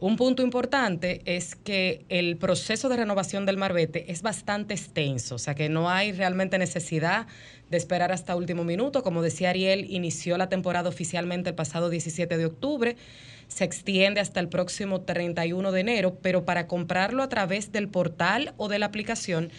[0.00, 5.38] Un punto importante es que el proceso de renovación del marbete es bastante extenso, o
[5.38, 7.26] sea que no hay realmente necesidad
[7.68, 9.02] de esperar hasta último minuto.
[9.02, 12.96] Como decía Ariel, inició la temporada oficialmente el pasado 17 de octubre,
[13.48, 18.54] se extiende hasta el próximo 31 de enero, pero para comprarlo a través del portal
[18.56, 19.50] o de la aplicación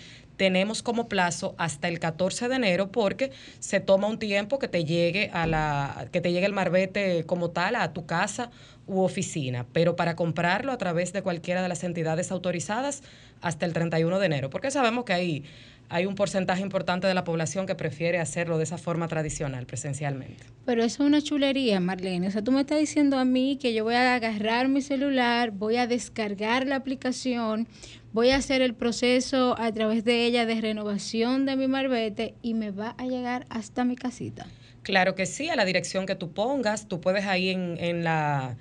[0.41, 4.86] tenemos como plazo hasta el 14 de enero porque se toma un tiempo que te
[4.86, 8.49] llegue a la que te llegue el marbete como tal a tu casa
[8.88, 13.04] u oficina, pero para comprarlo a través de cualquiera de las entidades autorizadas
[13.39, 15.43] hasta el 31 de enero, porque sabemos que hay
[15.91, 20.45] hay un porcentaje importante de la población que prefiere hacerlo de esa forma tradicional, presencialmente.
[20.65, 22.27] Pero eso es una chulería, Marlene.
[22.27, 25.51] O sea, tú me estás diciendo a mí que yo voy a agarrar mi celular,
[25.51, 27.67] voy a descargar la aplicación,
[28.13, 32.54] voy a hacer el proceso a través de ella de renovación de mi marbete y
[32.54, 34.47] me va a llegar hasta mi casita.
[34.84, 38.56] Claro que sí, a la dirección que tú pongas, tú puedes ahí en, en la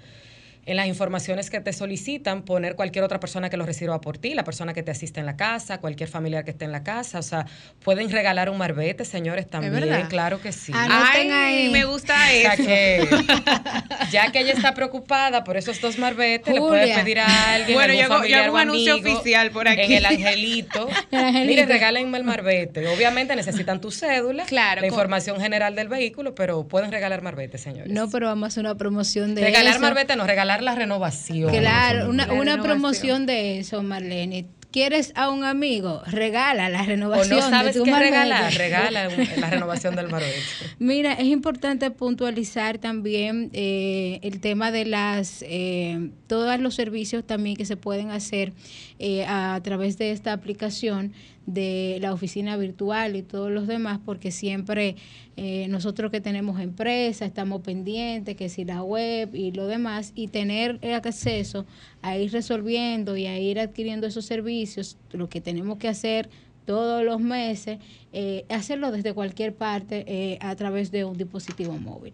[0.66, 4.34] en las informaciones que te solicitan poner cualquier otra persona que lo reciba por ti,
[4.34, 7.18] la persona que te asiste en la casa, cualquier familiar que esté en la casa.
[7.18, 7.46] O sea,
[7.82, 10.06] pueden regalar un marbete, señores, también.
[10.08, 10.72] Claro que sí.
[10.74, 12.62] Ay, me gusta eso.
[14.10, 17.74] ya que ella está preocupada por esos dos marbetes, le puedes pedir a alguien.
[17.76, 19.82] Bueno, yo, hago un anuncio oficial por aquí.
[19.82, 20.88] En el angelito.
[21.10, 22.86] Mire, regálenme el marbete.
[22.88, 27.92] Obviamente necesitan tu cédula, claro, la información general del vehículo, pero pueden regalar marbete, señores.
[27.92, 31.50] No, pero vamos a hacer una promoción de Regalar marbete, no, regalar la renovación.
[31.50, 37.38] Claro, una, una promoción de eso, Marlene quieres a un amigo, regala la renovación.
[37.38, 40.38] O no sabes de tu qué regalar, regala la renovación del marbete.
[40.78, 47.56] Mira, es importante puntualizar también eh, el tema de las eh, todos los servicios también
[47.56, 48.52] que se pueden hacer
[48.98, 51.12] eh, a través de esta aplicación
[51.54, 54.96] de la oficina virtual y todos los demás, porque siempre
[55.36, 60.28] eh, nosotros que tenemos empresa estamos pendientes, que si la web y lo demás, y
[60.28, 61.66] tener acceso
[62.02, 66.30] a ir resolviendo y a ir adquiriendo esos servicios, lo que tenemos que hacer
[66.64, 67.78] todos los meses,
[68.12, 72.12] eh, hacerlo desde cualquier parte eh, a través de un dispositivo móvil.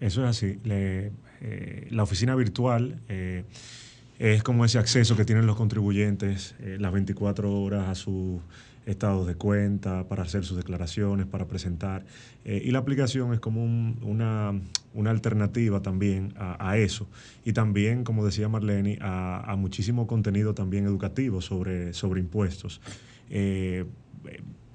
[0.00, 0.58] Eso es así.
[1.90, 3.00] la oficina virtual
[4.18, 8.40] es como ese acceso que tienen los contribuyentes eh, las 24 horas a sus
[8.86, 12.04] estados de cuenta, para hacer sus declaraciones, para presentar.
[12.44, 14.54] Eh, y la aplicación es como una,
[15.06, 17.08] alternativa también a, eso.
[17.44, 22.80] Y también, como decía Marlene, a, muchísimo contenido también educativo sobre, sobre impuestos.
[23.28, 23.84] Eh,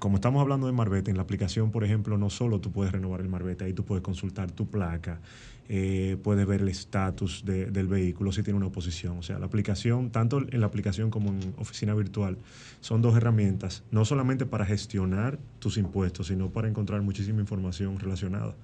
[0.02, 3.20] como estamos hablando de Marbete, en la aplicación, por ejemplo, no solo tú puedes renovar
[3.20, 5.20] el Marbete, ahí tú puedes consultar tu placa,
[5.68, 9.18] eh, puedes ver el estatus del vehículo si tiene una oposición.
[9.18, 12.36] O sea, la aplicación, tanto en la aplicación como en oficina virtual,
[12.80, 18.56] son dos herramientas, no solamente para gestionar tus impuestos, sino para encontrar muchísima información relacionada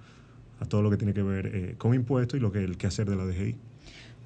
[0.58, 3.08] a todo lo que tiene que ver eh, con impuestos y lo que el hacer
[3.08, 3.54] de la DGI.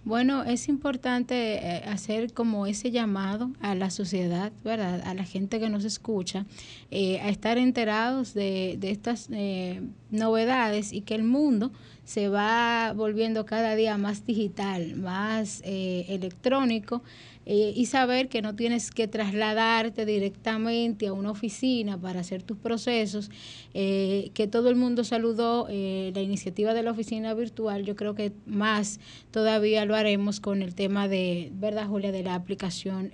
[0.04, 5.00] Bueno, es importante eh, hacer como ese llamado a la sociedad, ¿verdad?
[5.04, 6.44] A la gente que nos escucha,
[6.90, 11.70] eh, a estar enterados de, de estas eh, novedades y que el mundo
[12.04, 17.02] se va volviendo cada día más digital, más electrónico
[17.44, 22.56] eh, y saber que no tienes que trasladarte directamente a una oficina para hacer tus
[22.56, 23.30] procesos,
[23.74, 28.14] eh, que todo el mundo saludó eh, la iniciativa de la oficina virtual, yo creo
[28.14, 29.00] que más
[29.32, 33.10] todavía lo haremos con el tema de, ¿verdad Julia?, de la aplicación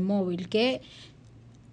[0.00, 0.82] móvil, que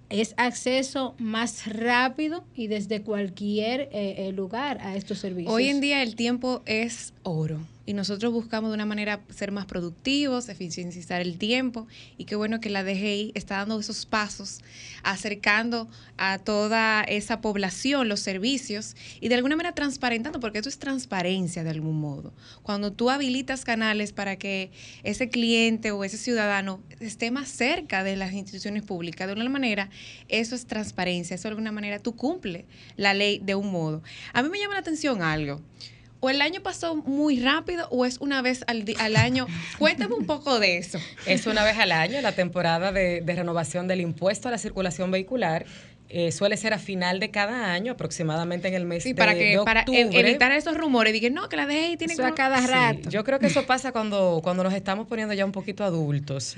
[0.09, 3.89] es acceso más rápido y desde cualquier
[4.33, 5.53] lugar a estos servicios.
[5.53, 9.65] Hoy en día el tiempo es oro y nosotros buscamos de una manera ser más
[9.65, 11.87] productivos, eficienciar el tiempo
[12.19, 14.59] y qué bueno que la DGI está dando esos pasos,
[15.01, 20.77] acercando a toda esa población los servicios y de alguna manera transparentando, porque eso es
[20.77, 22.31] transparencia de algún modo.
[22.61, 24.69] Cuando tú habilitas canales para que
[25.01, 29.89] ese cliente o ese ciudadano esté más cerca de las instituciones públicas, de alguna manera,
[30.27, 34.03] eso es transparencia, eso de alguna manera tú cumple la ley de un modo.
[34.33, 35.59] A mí me llama la atención algo
[36.19, 39.47] o el año pasó muy rápido o es una vez al, al año.
[39.77, 40.99] Cuéntame un poco de eso.
[41.25, 45.65] Es una vez al año, la temporada de, renovación del impuesto a la circulación vehicular.
[46.11, 49.61] Eh, suele ser a final de cada año, aproximadamente en el mes sí, para que,
[49.63, 52.23] Para evitar esos rumores, dije, no, que la DGI tiene que...
[52.23, 53.11] a cada rato.
[53.11, 56.55] yo creo que eso pasa cuando, cuando nos estamos poniendo ya un poquito adultos.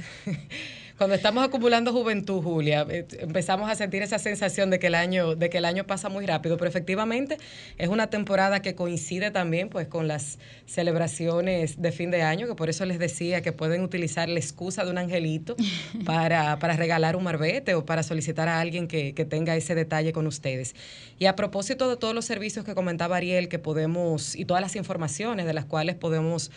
[1.02, 5.34] Cuando estamos acumulando juventud, Julia, eh, empezamos a sentir esa sensación de que el año,
[5.34, 7.40] de que el año pasa muy rápido, pero efectivamente
[7.80, 10.38] es una temporada que coincide también pues con las
[10.68, 14.86] celebraciones de fin de año, que por eso les decía que pueden utilizar la excusa
[14.86, 15.56] de un angelito
[16.06, 20.14] para, para regalar un marbete o para solicitar a alguien que, que tenga ese detalle
[20.14, 20.76] con ustedes.
[21.18, 24.76] Y a propósito de todos los servicios que comentaba Ariel, que podemos, y todas las
[24.76, 26.52] informaciones de las cuales podemos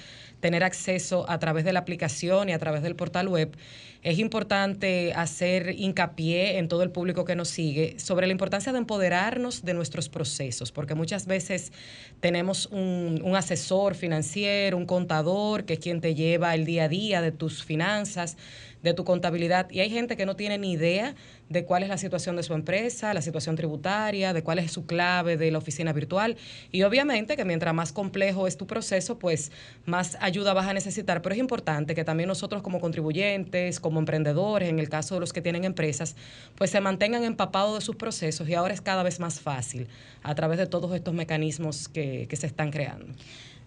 [0.45, 3.57] tener acceso a través de la aplicación y a través del portal web,
[4.03, 8.76] es importante hacer hincapié en todo el público que nos sigue sobre la importancia de
[8.76, 11.72] empoderarnos de nuestros procesos, porque muchas veces
[12.20, 17.22] tenemos un, asesor financiero, un contador, que es quien te lleva el día a día
[17.22, 18.36] de tus finanzas,
[18.85, 21.14] de tu contabilidad, y hay gente que no tiene ni idea
[21.49, 24.85] de cuál es la situación de su empresa, la situación tributaria, de cuál es su
[24.85, 26.37] clave de la oficina virtual.
[26.70, 29.53] Y obviamente que mientras más complejo es tu proceso, pues
[29.87, 31.22] más ayuda vas a necesitar.
[31.22, 35.32] Pero es importante que también nosotros como contribuyentes, como emprendedores, en el caso de los
[35.32, 36.14] que tienen empresas,
[36.55, 39.89] pues se mantengan empapados de sus procesos y ahora es cada vez más fácil
[40.22, 43.07] a través de todos estos mecanismos que, que se están creando.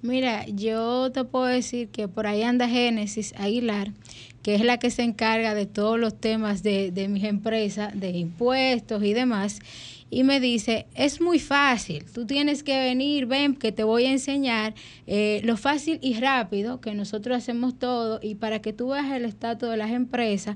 [0.02, 3.92] Mira, yo te puedo decir que por ahí anda Génesis Aguilar,
[4.44, 8.12] que es la que se encarga de todos los temas de, de mis empresas, de
[8.12, 9.60] impuestos y demás,
[10.10, 14.12] y me dice, es muy fácil, tú tienes que venir, ven, que te voy a
[14.12, 14.74] enseñar
[15.06, 19.26] eh, lo fácil y rápido que nosotros hacemos todo y para que tú veas el
[19.26, 20.56] estatus de las empresas.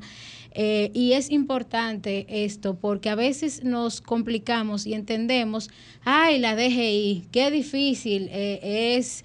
[0.53, 5.69] Eh, y es importante esto porque a veces nos complicamos y entendemos,
[6.03, 9.23] ay, la DGI, qué difícil eh, es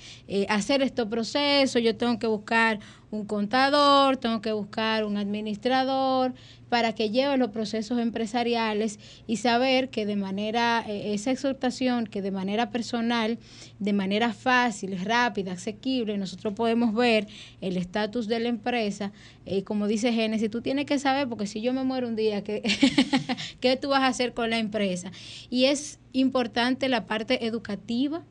[0.49, 6.34] hacer este proceso, yo tengo que buscar un contador, tengo que buscar un administrador
[6.68, 12.22] para que lleve los procesos empresariales y saber que de manera, eh, esa exhortación, que
[12.22, 13.38] de manera personal,
[13.78, 17.28] de manera fácil, rápida, asequible, nosotros podemos ver
[17.61, 19.12] el estatus de la empresa.
[19.44, 22.42] eh, como dice Génesis, tú tienes que saber, porque si yo me muero un día,
[22.42, 22.62] ¿qué,
[23.61, 25.12] ¿qué tú vas a hacer con la empresa?
[25.50, 28.24] Y es importante la parte educativa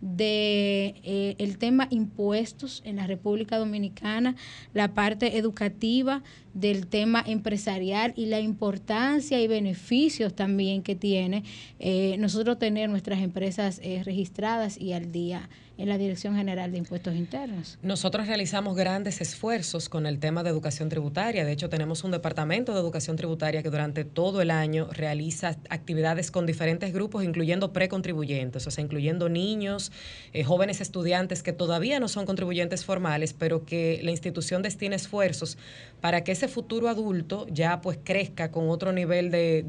[0.00, 4.36] de eh, el tema impuestos en la República Dominicana,
[4.74, 6.22] la parte educativa
[6.56, 11.44] del tema empresarial y la importancia y beneficios también que tiene
[11.78, 16.78] eh, nosotros tener nuestras empresas eh, registradas y al día en la Dirección General de
[16.78, 17.78] Impuestos Internos.
[17.82, 21.44] Nosotros realizamos grandes esfuerzos con el tema de educación tributaria.
[21.44, 26.30] De hecho, tenemos un departamento de educación tributaria que durante todo el año realiza actividades
[26.30, 29.92] con diferentes grupos, incluyendo precontribuyentes, o sea, incluyendo niños,
[30.32, 35.58] eh, jóvenes estudiantes que todavía no son contribuyentes formales, pero que la institución destina esfuerzos
[36.00, 39.62] para que ese futuro adulto ya pues crezca con otro nivel de,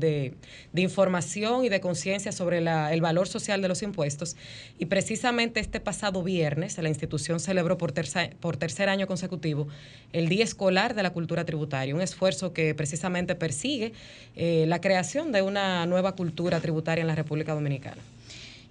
[0.73, 4.35] de, información y de conciencia sobre la, el valor social de los impuestos.
[4.77, 9.67] Y precisamente este pasado viernes la institución celebró por tercer, por tercer año consecutivo
[10.13, 13.93] el Día Escolar de la Cultura Tributaria, un esfuerzo que precisamente persigue
[14.35, 18.01] eh, la creación de una nueva cultura tributaria en la República Dominicana.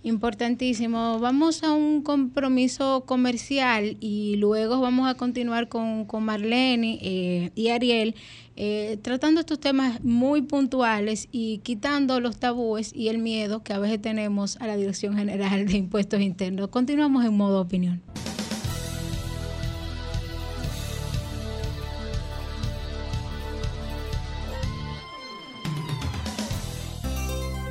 [0.06, 1.18] Importantísimo.
[1.18, 7.70] Vamos a un compromiso comercial y luego vamos a continuar con, con Marlene eh, y
[7.70, 8.14] Ariel
[8.54, 13.80] eh, tratando estos temas muy puntuales y quitando los tabúes y el miedo que a
[13.80, 16.68] veces tenemos a la Dirección General de Impuestos Internos.
[16.68, 18.00] Continuamos en modo opinión.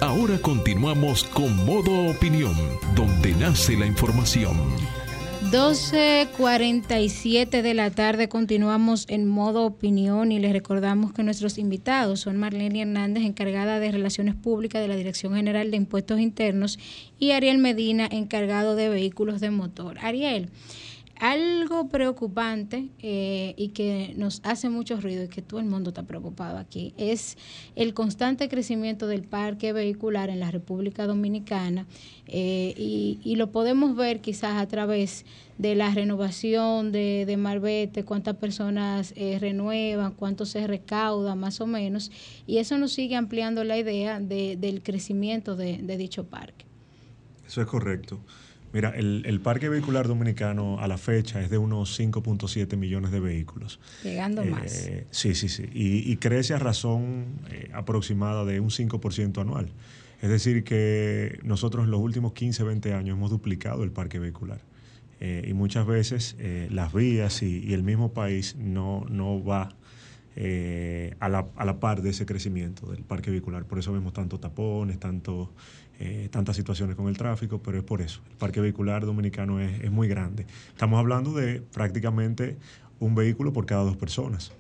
[0.05, 2.53] Ahora continuamos con modo opinión,
[2.93, 4.55] donde nace la información.
[5.51, 12.37] 12.47 de la tarde continuamos en modo opinión y les recordamos que nuestros invitados son
[12.37, 16.77] Marlene Hernández, encargada de Relaciones Públicas de la Dirección General de Impuestos Internos,
[17.17, 19.97] y Ariel Medina, encargado de Vehículos de Motor.
[20.03, 20.51] Ariel,
[21.19, 26.03] algo preocupante eh, y que nos hace mucho ruido y que todo el mundo está
[26.03, 27.37] preocupado aquí es
[27.75, 31.85] el constante crecimiento del parque vehicular en la República Dominicana
[32.27, 35.25] eh, y, lo podemos ver quizás a través
[35.57, 41.67] de la renovación de, de Marbete, cuántas personas eh, renuevan, cuánto se recauda más o
[41.67, 42.11] menos
[42.47, 46.65] y eso nos sigue ampliando la idea de, del crecimiento de, de dicho parque.
[47.45, 48.21] Eso es correcto.
[48.75, 53.21] Mira, el, el, parque vehicular dominicano a la fecha es de unos 5.7 millones de
[53.21, 53.79] vehículos.
[54.03, 54.89] Llegando eh, más.
[55.11, 55.63] Sí, sí, sí.
[55.73, 59.69] Y, y crece a razón eh, aproximada de un 5% anual.
[60.21, 64.59] Es decir, que nosotros en los últimos 15, 20 años hemos duplicado el parque vehicular.
[65.21, 66.35] Eh, y muchas veces
[66.69, 69.69] las vías y, y, el mismo país no, no va
[70.35, 73.63] a, la, a, la, par de ese crecimiento del parque vehicular.
[73.63, 75.53] Por eso vemos tantos tapones, tanto
[75.99, 78.21] eh, tantas situaciones con el tráfico, pero es por eso.
[78.29, 80.45] El parque vehicular dominicano es, es, muy grande.
[80.69, 82.57] Estamos hablando de prácticamente
[82.99, 84.51] un vehículo por cada dos personas.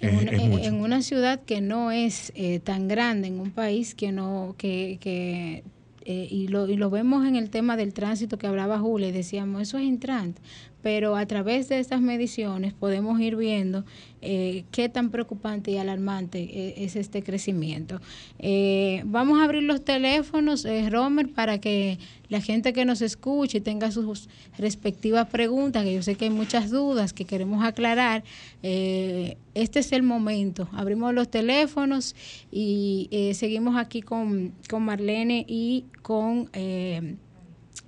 [0.00, 4.98] en, una, ciudad que no es eh, tan grande, en un país que no, que,
[5.00, 5.62] que
[6.04, 9.12] eh, y, lo, y lo vemos en el tema del tránsito que hablaba Julia, y
[9.12, 10.42] decíamos, eso es entrante,
[10.82, 13.84] pero a través de estas mediciones podemos ir viendo
[14.20, 18.00] eh, qué tan preocupante y alarmante eh, es este crecimiento.
[18.38, 23.90] Eh, vamos a abrir los teléfonos, Romer, para que la gente que nos escuche tenga
[23.90, 24.28] sus
[24.58, 28.24] respectivas preguntas, que yo sé que hay muchas dudas que queremos aclarar.
[28.62, 30.68] este es el momento.
[30.72, 32.16] Abrimos los teléfonos
[32.50, 36.48] y seguimos aquí con, con Marlene y con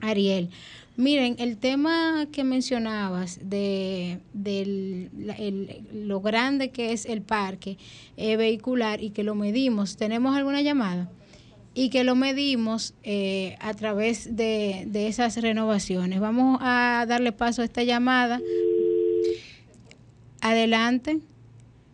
[0.00, 0.50] Ariel.
[0.96, 4.20] Miren, el tema que mencionabas de,
[5.92, 7.78] lo grande que es el parque
[8.16, 11.10] eh, vehicular y que lo medimos, ¿tenemos alguna llamada?
[11.74, 16.20] Y que lo medimos eh, a través de, esas renovaciones.
[16.20, 18.40] Vamos a darle paso a esta llamada.
[20.40, 21.18] Adelante.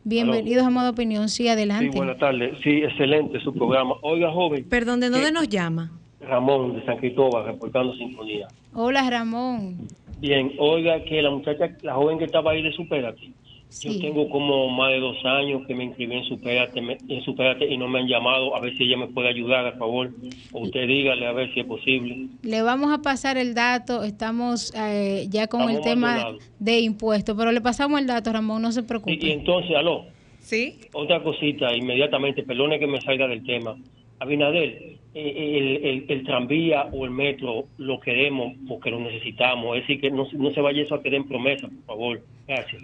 [0.05, 1.31] Bienvenidos a Modo Opinión.
[1.31, 1.91] Sí, adelante.
[1.91, 2.59] Sí, buenas tardes.
[2.63, 3.95] Sí, excelente su programa.
[4.03, 4.65] Oiga, joven.
[4.69, 6.00] Perdón, ¿de dónde nos llama?
[6.21, 8.49] Ramón de San Cristóbal, reportando Sinfonía.
[8.75, 9.89] Hola, Ramón.
[10.19, 13.33] Bien, oiga que la muchacha, la joven que estaba ahí de Superate,
[13.79, 17.79] yo tengo como más de dos años que me inscribí en Superate, en Superate y
[17.79, 20.11] no me han llamado, a ver si ella me puede ayudar, a favor.
[20.53, 22.27] O usted dígale a ver si es posible.
[22.43, 27.53] Le vamos a pasar el dato, estamos eh, ya con el tema de impuestos, pero
[27.53, 29.13] le pasamos el dato, Ramón, no se preocupe.
[29.13, 30.07] Y, y entonces, aló.
[30.41, 30.81] Sí.
[30.93, 33.77] Otra cosita, inmediatamente, perdone que me salga del tema.
[34.19, 39.77] Abinader, el, el, tranvía o el metro lo queremos porque lo necesitamos.
[39.77, 42.21] Es decir, que no, no se vaya eso a quedar en promesa, por favor.
[42.47, 42.83] Gracias.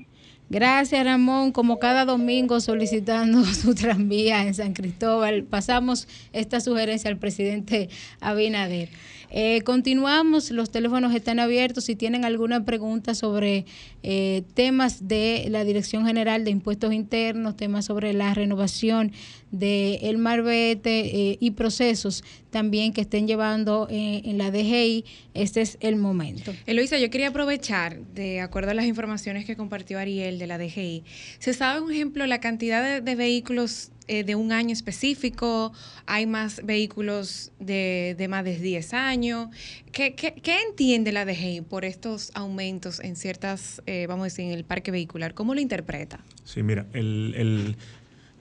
[0.48, 1.50] Gracias, Ramón.
[1.50, 7.88] Como cada domingo solicitando su tranvía en San Cristóbal, pasamos esta sugerencia al presidente
[8.20, 8.88] Abinader.
[9.30, 11.84] Eh, continuamos, los teléfonos están abiertos.
[11.84, 13.66] Si tienen alguna pregunta sobre
[14.02, 19.12] eh, temas de la Dirección General de Impuestos Internos, temas sobre la renovación
[19.50, 25.76] del el Marbete eh, y procesos también que estén llevando en la DGI, este es
[25.80, 26.54] el momento.
[26.64, 31.04] Eloisa, yo quería aprovechar, de acuerdo a las informaciones que compartió Ariel de la DGI,
[31.38, 35.72] ¿se sabe, un ejemplo, la cantidad de vehículos eh, de un año específico,
[36.06, 39.48] hay más vehículos de, de más de 10 años.
[39.90, 44.44] ¿Qué, qué, qué entiende la DGI por estos aumentos en ciertas, eh, vamos a decir,
[44.44, 45.34] en el parque vehicular?
[45.34, 46.20] ¿Cómo lo interpreta?
[46.44, 47.76] Sí, mira, el, el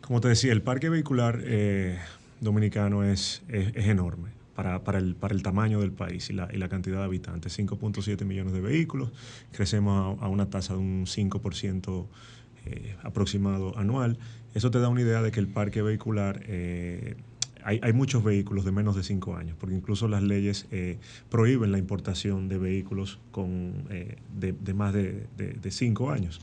[0.01, 1.97] como te decía, el parque vehicular eh,
[2.41, 4.29] dominicano es, es, enorme.
[4.56, 7.60] Para, para, el, para el tamaño del país y la, y la cantidad de habitantes.
[7.60, 9.12] 5.7 millones de vehículos,
[9.51, 12.08] crecemos a, a una tasa de un 5%
[12.68, 14.18] eh, aproximado anual.
[14.56, 17.16] Eso te da una idea de que el parque vehicular, eh,
[17.64, 20.97] hay, hay, muchos vehículos de menos de 5 años, porque incluso las leyes eh,
[21.30, 24.18] prohíben la importación de vehículos con, de,
[24.53, 25.28] de, más de
[25.70, 26.41] 5 años,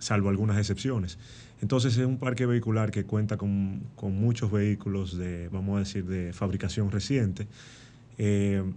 [0.00, 1.16] salvo algunas excepciones.
[1.62, 6.04] Entonces es un parque vehicular que cuenta con, con muchos vehículos de, vamos a decir,
[6.04, 7.46] de fabricación reciente.
[8.18, 8.74] En,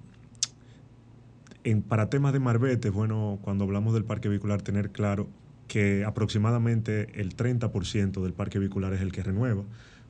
[1.81, 5.27] para temas de marbete, bueno, cuando hablamos del parque vehicular, tener claro
[5.67, 9.63] que aproximadamente el 30% del parque vehicular es el que renueva,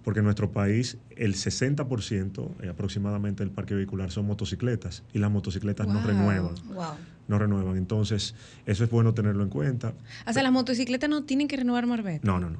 [0.05, 5.31] porque en nuestro país el 60% eh, aproximadamente del parque vehicular son motocicletas y las
[5.31, 6.53] motocicletas no renuevan.
[7.27, 7.75] No renuevan.
[7.75, 8.35] Entonces,
[8.67, 9.95] eso es bueno tenerlo en cuenta.
[10.27, 12.25] O sea, las motocicletas no tienen que renovar marbete.
[12.25, 12.59] No, no, no.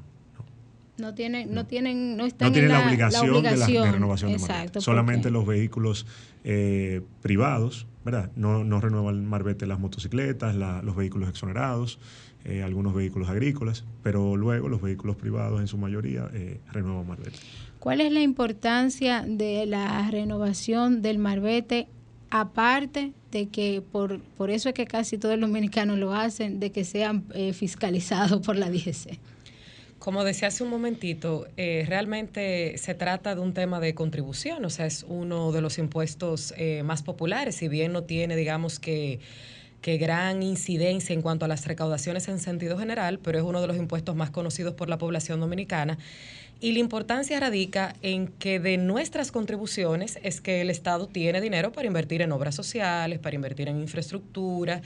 [0.98, 1.66] No tienen, no.
[1.66, 4.80] tienen, no están tienen la, obligación de, la, renovación de marbete.
[4.80, 6.04] Solamente los vehículos
[6.42, 8.32] eh, privados, ¿verdad?
[8.34, 12.00] No, no renuevan marbete las motocicletas, los vehículos exonerados.
[12.48, 17.36] Eh, algunos vehículos agrícolas, pero luego los vehículos privados en su mayoría eh, renuevan marbete.
[17.80, 21.88] ¿Cuál es la importancia de la renovación del marbete
[22.30, 26.70] aparte de que por, por eso es que casi todos los dominicanos lo hacen, de
[26.70, 29.18] que sean eh, fiscalizados por la DGC?
[29.98, 34.70] Como decía hace un momentito, eh, realmente se trata de un tema de contribución, o
[34.70, 39.18] sea, es uno de los impuestos más populares, si bien no tiene, digamos que
[39.80, 43.66] que gran incidencia en cuanto a las recaudaciones en sentido general, pero es uno de
[43.66, 45.98] los impuestos más conocidos por la población dominicana
[46.58, 51.70] y la importancia radica en que de nuestras contribuciones es que el Estado tiene dinero
[51.70, 54.80] para invertir en obras sociales, para invertir en infraestructura,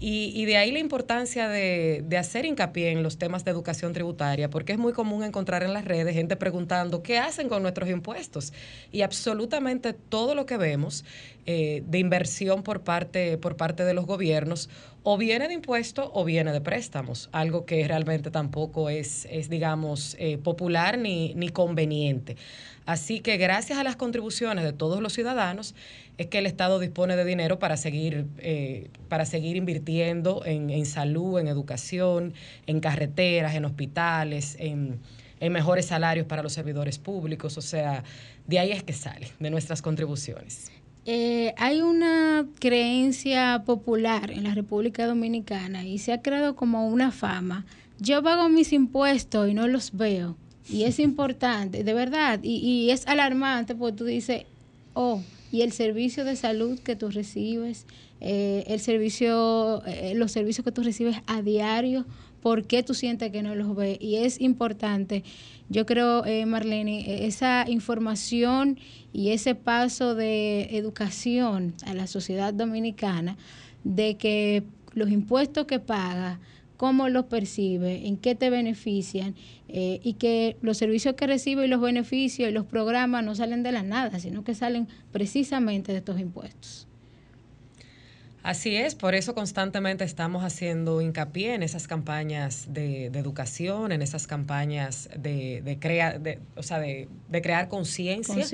[0.00, 4.72] y, de ahí la importancia de, hacer hincapié en los temas de educación tributaria, porque
[4.72, 8.52] es muy común encontrar en las redes gente preguntando qué hacen con nuestros impuestos.
[8.92, 11.04] Y absolutamente todo lo que vemos
[11.46, 14.70] eh, de inversión por parte, por parte de los gobiernos,
[15.02, 20.16] o viene de impuestos o viene de préstamos, algo que realmente tampoco es, es digamos,
[20.18, 22.36] eh, popular ni, ni conveniente.
[22.86, 25.74] Así que gracias a las contribuciones de todos los ciudadanos
[26.16, 30.86] es que el Estado dispone de dinero para seguir, eh, para seguir invirtiendo en, en,
[30.86, 32.34] salud, en educación,
[32.66, 35.00] en carreteras, en hospitales, en,
[35.40, 37.58] en mejores salarios para los servidores públicos.
[37.58, 38.04] O sea,
[38.46, 40.70] de ahí es que sale, de nuestras contribuciones.
[41.06, 47.10] Eh, hay una creencia popular en la República Dominicana y se ha creado como una
[47.10, 47.66] fama.
[47.98, 50.36] Yo pago mis impuestos y no los veo.
[50.68, 54.44] Y es importante, de verdad, y, y es alarmante porque tú dices,
[54.94, 55.20] oh,
[55.52, 57.86] y el servicio de salud que tú recibes,
[58.20, 62.06] eh, el servicio, eh, los servicios que tú recibes a diario,
[62.44, 63.96] ¿por qué tú sientes que no los ves?
[64.00, 65.24] Y es importante
[65.68, 68.78] yo creo, eh, Marlene, e-, esa información
[69.12, 73.36] y ese paso de educación a la sociedad dominicana
[73.82, 76.38] de que los impuestos que paga,
[76.76, 79.34] cómo los percibe, en qué te benefician
[79.68, 83.62] eh, y que los servicios que recibe y los beneficios y los programas no salen
[83.62, 86.88] de la nada, sino que salen precisamente de estos impuestos.
[88.44, 94.26] Así es, por eso constantemente estamos haciendo hincapié en esas campañas de, educación, en esas
[94.26, 97.08] campañas de, de, o sea, de,
[97.40, 98.44] crear conciencia,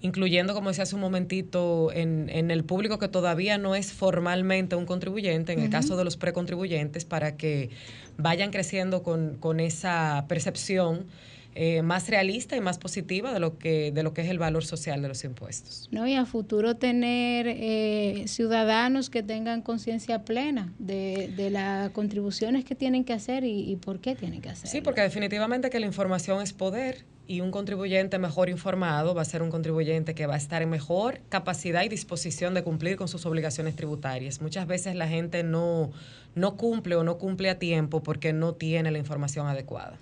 [0.00, 4.76] incluyendo, como decía hace un momentito, en, en, el público que todavía no es formalmente
[4.76, 7.70] un contribuyente, en el caso de los precontribuyentes, para que
[8.18, 11.06] vayan creciendo con, con esa percepción
[11.54, 14.64] eh, más realista y más positiva de lo que de lo que es el valor
[14.64, 15.88] social de los impuestos.
[15.90, 22.64] No y a futuro tener eh, ciudadanos que tengan conciencia plena de, de, las contribuciones
[22.64, 24.70] que tienen que hacer y, por qué tienen que hacer.
[24.70, 29.26] Sí, porque definitivamente que la información es poder y un contribuyente mejor informado va a
[29.26, 33.08] ser un contribuyente que va a estar en mejor capacidad y disposición de cumplir con
[33.08, 34.40] sus obligaciones tributarias.
[34.40, 35.92] Muchas veces la gente no,
[36.34, 39.98] no cumple o no cumple a tiempo porque no tiene la información adecuada.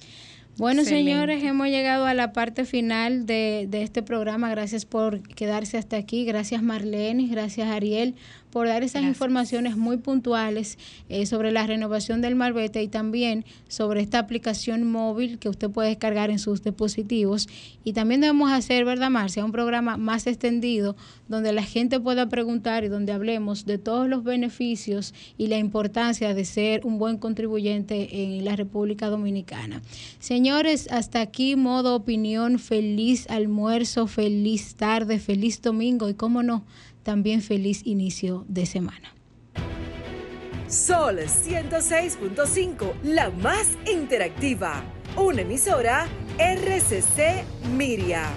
[0.57, 4.51] Bueno, señores, hemos llegado a la parte final de, de, este programa.
[4.51, 6.25] Gracias por quedarse hasta aquí.
[6.25, 8.15] Gracias Marlene, gracias Ariel
[8.51, 10.79] por dar esas informaciones muy puntuales
[11.09, 15.91] eh, sobre la renovación del Marbete y también sobre esta aplicación móvil que usted puede
[15.91, 17.49] descargar en sus dispositivos.
[17.85, 19.45] Y también debemos hacer, ¿verdad, Marcia?
[19.45, 20.97] Un programa más extendido
[21.29, 26.35] donde la gente pueda preguntar y donde hablemos de todos los beneficios y la importancia
[26.35, 29.81] de ser un buen contribuyente en la República Dominicana.
[30.19, 36.65] Señores, hasta aquí modo opinión, feliz almuerzo, feliz tarde, feliz domingo y cómo no
[37.11, 39.17] también feliz inicio de semana.
[40.69, 44.85] Sol 106.5, la más interactiva.
[45.17, 46.07] Una emisora
[46.39, 47.43] RCC
[47.77, 48.31] Miria.